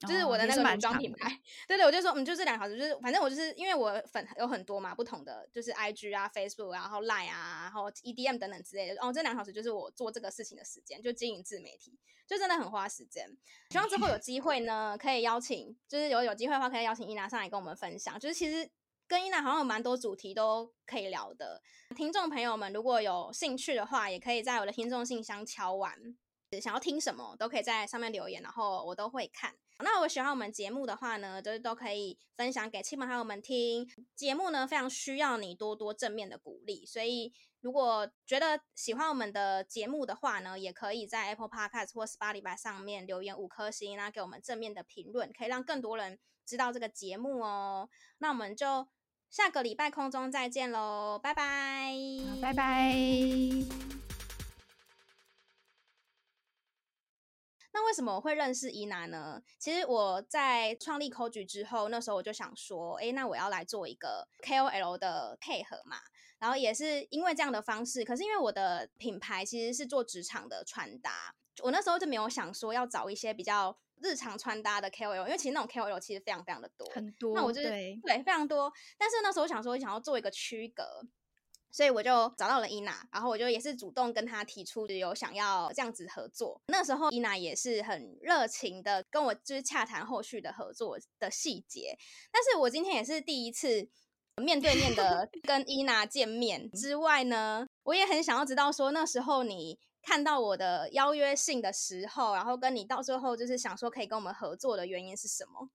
[0.00, 1.36] 就是我的那个女装品牌， 哦、
[1.68, 9.02] 对对，我就说，嗯，就这两个小时，就是反正我就是因为我粉有很多嘛，不同的就是 IG 啊、Facebook，然后 Line 啊，然后 EDM 等等之类的。
[9.02, 13.28] 哦，这两个小时就是我做这个事情的时间，就经营自媒体，就真的很花时间。
[13.70, 18.18] 希望之后有机会呢，可以邀请，就是有有机会的话，可以邀请伊娜上来跟我们分享。
[18.18, 18.70] 就是其实
[19.10, 21.60] 跟伊娜好像有蛮多主题都可以聊的。
[21.96, 26.16] 听众朋友们如果有兴趣的话，也可以在我的听众信箱敲完，
[26.62, 29.52] 想要听什么都可以在上面留言，然后我都会看。
[29.80, 33.84] 那我喜欢我们节目的话呢，就是都可以分享给亲朋好友们听。
[34.14, 37.32] 节目呢非常需要你多多正面的鼓励，所以
[37.62, 47.88] 如果觉得喜欢我们的节目的话呢，也可以在 Apple Podcast 或 Spotify 上面留言五颗星，然后给我们正面的评论，可以让更多人知道这个节目哦。
[48.18, 48.86] 那我们就
[49.30, 51.94] 下个礼拜空中再见喽，拜拜，
[52.42, 52.92] 拜拜。
[57.72, 59.40] 那为什么我会认识伊娜呢？
[59.56, 65.98] 其实我在创立 Coach 之后，那时候我就想说，哎，那我要来做一个 KOL 的配合嘛。
[66.40, 77.34] 然后也是因为这样的方式，可是因为我的品牌其实是做职场的穿搭，我那时候就没有想说要找一些比较日常穿搭的 KOL，因为其实那种 KOL 其实非常非常的多，很多。
[77.34, 80.84] 那我就是对，对非常多，但是那时候我想说，想要做一个区隔。
[81.72, 86.60] 所以我就找到了伊娜，然后我就也是主动跟她提出有想要这样子合作。
[86.66, 91.96] 那时候伊娜也是很热情的跟我就是洽谈后续的合作的细节。
[92.32, 93.88] 但是我今天也是第一次
[94.38, 105.70] 面对面的 跟伊娜见面之外呢，我也很想要知道说那时候你看到我的邀约信的时候，然后跟你到最后就是想说可以跟我们合作的原因是什么？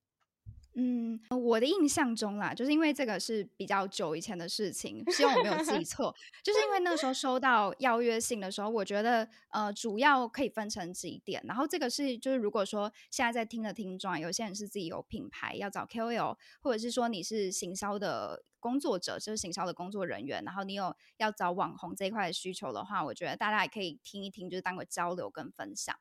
[0.77, 6.13] 嗯，我的印象中啦，就是因为这个是比较久以前的事情，希望我没有记 错。
[6.43, 11.41] 就是因为那时候收到邀约信的时候，我觉得呃，主要可以分成几点。
[11.47, 25.95] 然后这个是就是如果说现在在听的听众，有些人是自己有品牌要找 KOL，或者是说你是行销的工作者，就是行销的工作人员，然后你有要找网红这一块的需求的话，我觉得大家也可以听一听，就是当个交流跟分享。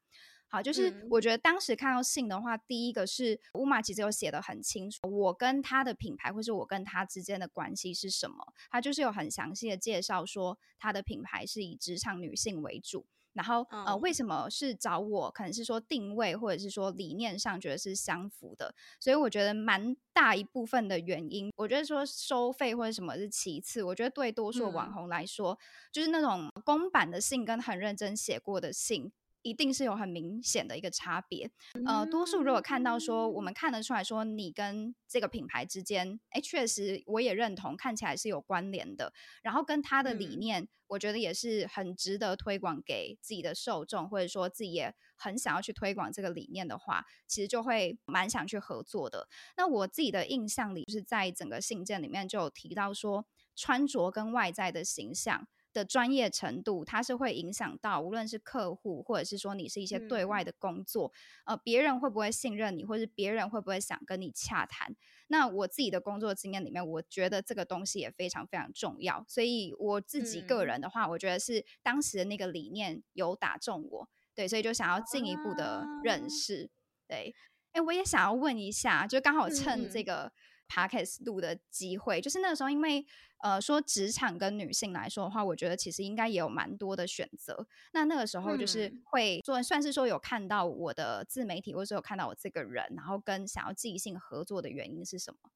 [0.55, 8.36] 好，就是我觉得当时看到信的话，嗯、第一个是乌马其实有写的很清楚，我跟他的品牌或是我跟他之间的关系是什么，
[8.70, 25.59] 他就是有很详细的介绍说他的品牌是以职场女性为主，然后、嗯、呃为什么是找我，可能是说定位或者是说理念上觉得是相符的，所以我觉得蛮大一部分的原因，我觉得说收费或者什么是其次，我觉得对多数网红来说，嗯、
[25.90, 29.11] 就是那种公版的信跟很认真写过的信。
[29.45, 31.51] 一定是有很明显的一个差别，
[31.86, 39.12] 呃，多数如果看到说，我们看得出来说，你跟这个品牌之间，哎，确实我也认同，看起来是有关联的。
[39.42, 49.28] 然后跟他的理念，我觉得也是很值得推广给自己的受众，或者说自己也很想要去推广这个理念的话，其实就会蛮想去合作的。
[49.59, 55.47] 那我自己的印象里，就是在整个信件里面就有提到说，穿着跟外在的形象。
[55.74, 61.12] 的专业程度，它是会影响到，无论是客户，或者是说你是一些对外的工作，
[61.44, 64.94] 嗯、呃，别人会不会信任你，或是别人会不会想跟你洽谈？
[65.26, 69.24] 那我自己的工作经验里面，我觉得这个东西也非常非常重要。
[69.28, 76.70] 所以我自己个人的话，嗯、我觉得是当时的那个理念有打中我，对，所以就想要进一步的认识。
[76.70, 77.34] 啊、对，
[77.72, 80.32] 哎，我也想要问一下，就刚好趁这个
[80.68, 83.06] podcast 录的机会，嗯、就是那个时候因为。
[83.42, 87.66] 呃，说职场跟女性来说的话，我觉得其实应该也有蛮多的选择。
[87.92, 95.50] 那那个时候就是会做，算是说有看到我的自媒体，或者是有看到我这个人，然后跟想要即兴合作的原因是什么？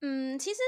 [0.00, 0.58] 嗯，其实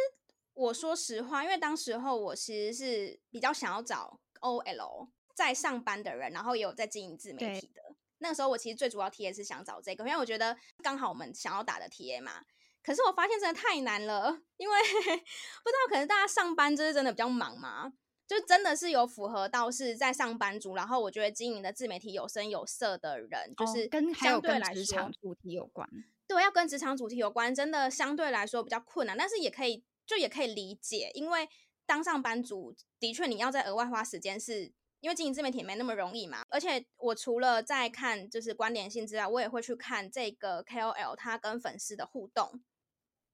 [0.54, 7.82] 我说实话，因为当时候我其实是比较想要找 OL 在上班的人，然后也有在经营自媒体的。
[8.16, 12.42] 那个时候我其实最主要 TA 是想找这个，因为我觉得刚好我们想要打的 TA 嘛。
[12.82, 17.92] 可是我发现真的太难了，因为 不知道可能大家上班就是真的比较忙嘛，
[18.26, 25.88] 就真的是有符合到是在上班族，然后我觉得经营的自媒体有声有色的人，就是跟相对来说职场主题有关，
[26.26, 31.48] 对，要跟职场主题有关，真的相对来说比较困难，但是也可以就也可以理解，因为
[31.86, 42.60] 当上班族的确你要再额外花时间是，是因为经营自媒体没那么容易嘛，而且我除了在看就是关联性之外，我也会去看这个 KOL 他跟粉丝的互动。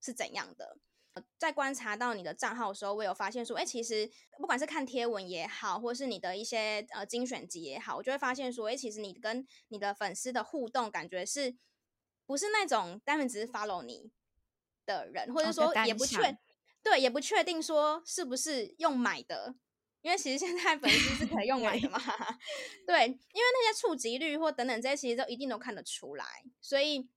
[0.00, 0.78] 是怎样的？
[1.36, 11.56] 在观察到你的账号的时候，我有发现说，哎、欸，其实不管是看贴文也好，或是你的一些呃精选集也好，我就会发现说，哎、欸，其实你跟你的粉丝的互动，感觉是
[12.24, 14.12] 不是那种单纯只是 follow 你
[14.86, 16.38] 的人，或者说也不确、
[16.84, 19.56] 对，也不确定说是不是用买的
[20.02, 21.98] 因为其实现在粉丝是可以用买的嘛。
[22.86, 26.24] 对，因为那些触及率或等等这些，其实都一定都看得出来，
[26.60, 27.08] 所以。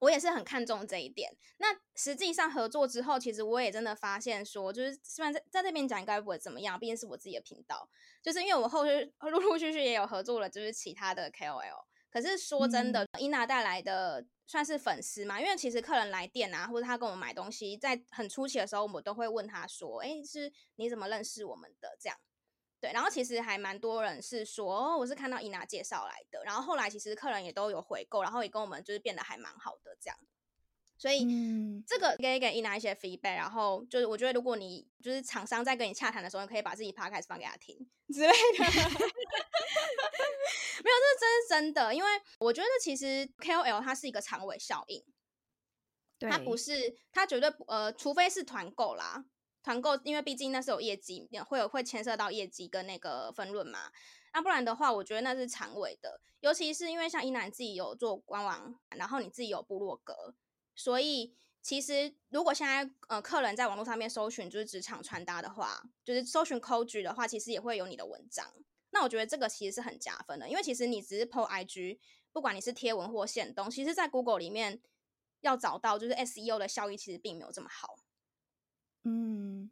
[0.00, 1.34] 我也是很看重这一点。
[1.58, 7.88] 那实际上合作之后，其实我也真的发现说，就是虽然在在这边讲应该不会怎么样，毕竟是我自己的频道。
[8.22, 11.84] 就是因为我后续 陆陆续续也有合作了，就是其他的 KOL。
[12.10, 15.40] 可是说真的，伊娜带来的算是粉丝嘛？
[15.40, 22.18] 因为其实客人来店啊，或者他跟我买东西，在很初期的时候，我们都会问他说：“哎，是你怎么认识我们的？”这样。
[22.80, 30.18] 对，然后其实还蛮多人是说，哦，我是看到伊娜介绍来的，然后后来其实客人也都有回购，然后也跟我们就是变得还蛮好的这样，
[30.96, 37.76] 所以、嗯、这个可以给伊娜一些 feedback，然后就是我觉得如果你就是厂商在跟你洽谈的时候，你可以把自己 podcast 放给他听
[38.08, 38.32] 之类的，
[40.82, 42.08] 没有，这是真是真的，因为
[42.38, 45.04] 我觉得其实 KOL 它是一个长尾效应，
[46.18, 49.26] 对，它不是，它绝对呃，除非是团购啦。
[49.62, 53.90] 团购，因为毕竟那是有业绩，会有会牵涉到业绩跟那个分润嘛。
[54.32, 56.20] 那不然的话，我觉得那是长尾的。
[56.40, 60.34] 尤其是因为像一楠自己有做官网，然后你自己有部落格，
[60.74, 68.54] 所以其实如果现在呃客人在网络上面搜寻就是职场穿搭的话，就是搜寻 c o g 的话，其实也会有你的文章。
[68.92, 71.98] 那我觉得这个其实是很加分的，因为其实你只是 PO IG，
[72.32, 74.80] 不管你是贴文或限动，其实在 Google 里面
[75.42, 77.99] 要找到就是 SEO 的效益，其实并没有这么好。
[79.04, 79.70] 嗯，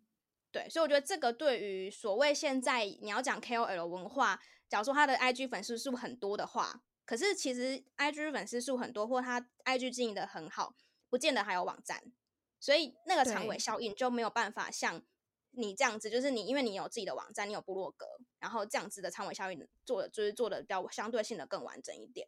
[0.51, 10.75] 对，所以我觉得这个对于所谓现在你要讲 KOL 文化，假如说他的 IG 粉丝数很多的话，可是其实 IG 粉丝数很多，或他 IG 经营的很好，
[11.11, 12.03] 不见得还有网站，
[12.59, 15.03] 所以那个长尾效应就没有办法像
[15.51, 18.07] 你这样子，就是你因为你有自己的网站，你有部落格，
[18.39, 22.27] 然后这样子的长尾效应做的就是做的比较相对性的更完整一点。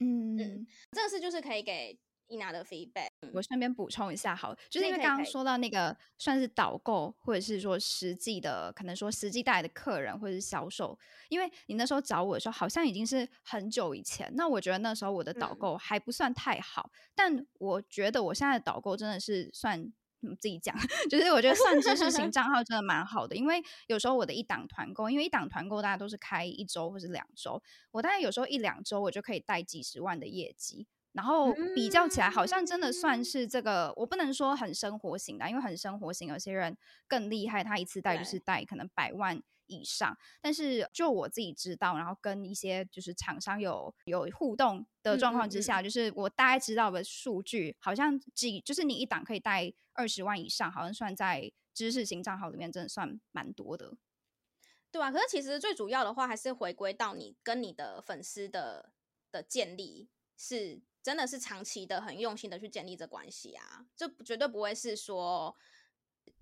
[0.00, 2.00] 嗯嗯，这个是就是可以给。
[2.28, 10.98] 伊娜的 feedback，我顺便补充一下，好，就是因为刚刚说到那个算是导购，或者是说实际的，可能说实际带来的客人或者是销售，
[11.28, 14.32] 因为你那时候找我的时候，好像已经是很久以前。
[14.34, 19.80] 那我觉得那时候我的导购还不算太好，嗯、但我觉得我现在的导购真的是算
[20.22, 20.74] 嗯自己讲，
[21.10, 30.86] 就是我觉得算知识型 账号真的蛮好的，因为有时候我的一档团购，因为一档团购大家都是开一周或是两周，我大概有时候一两周我就可以带几十万的业绩。
[31.14, 40.18] 然后比较起来，好像真的算是这个，我不能说很生活型的，因为很生活型，有些人更厉害，他一次带就是带可能百万以上。
[40.42, 53.94] 但是就我自己知道，然后跟一些就是厂商有有互动的状况之下，就是我大概知道的数据，好像几就是你一档可以带二十万以上，好像算在知识型账号里面，真的算蛮多的。
[54.90, 58.90] 对啊，可是其实最主要的话，还是回归到你跟你的粉丝的
[59.30, 60.82] 的建立是。
[61.04, 65.54] 真的是长期的、很用心的去建立这关系啊，这绝对不会是说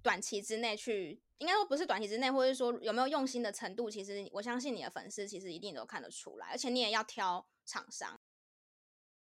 [0.01, 8.21] 短期之内去，应该说不是短期之内，或者说有没有用心的程度，其实我相信你的粉丝其实一定都看得出来，而且你也要挑厂商。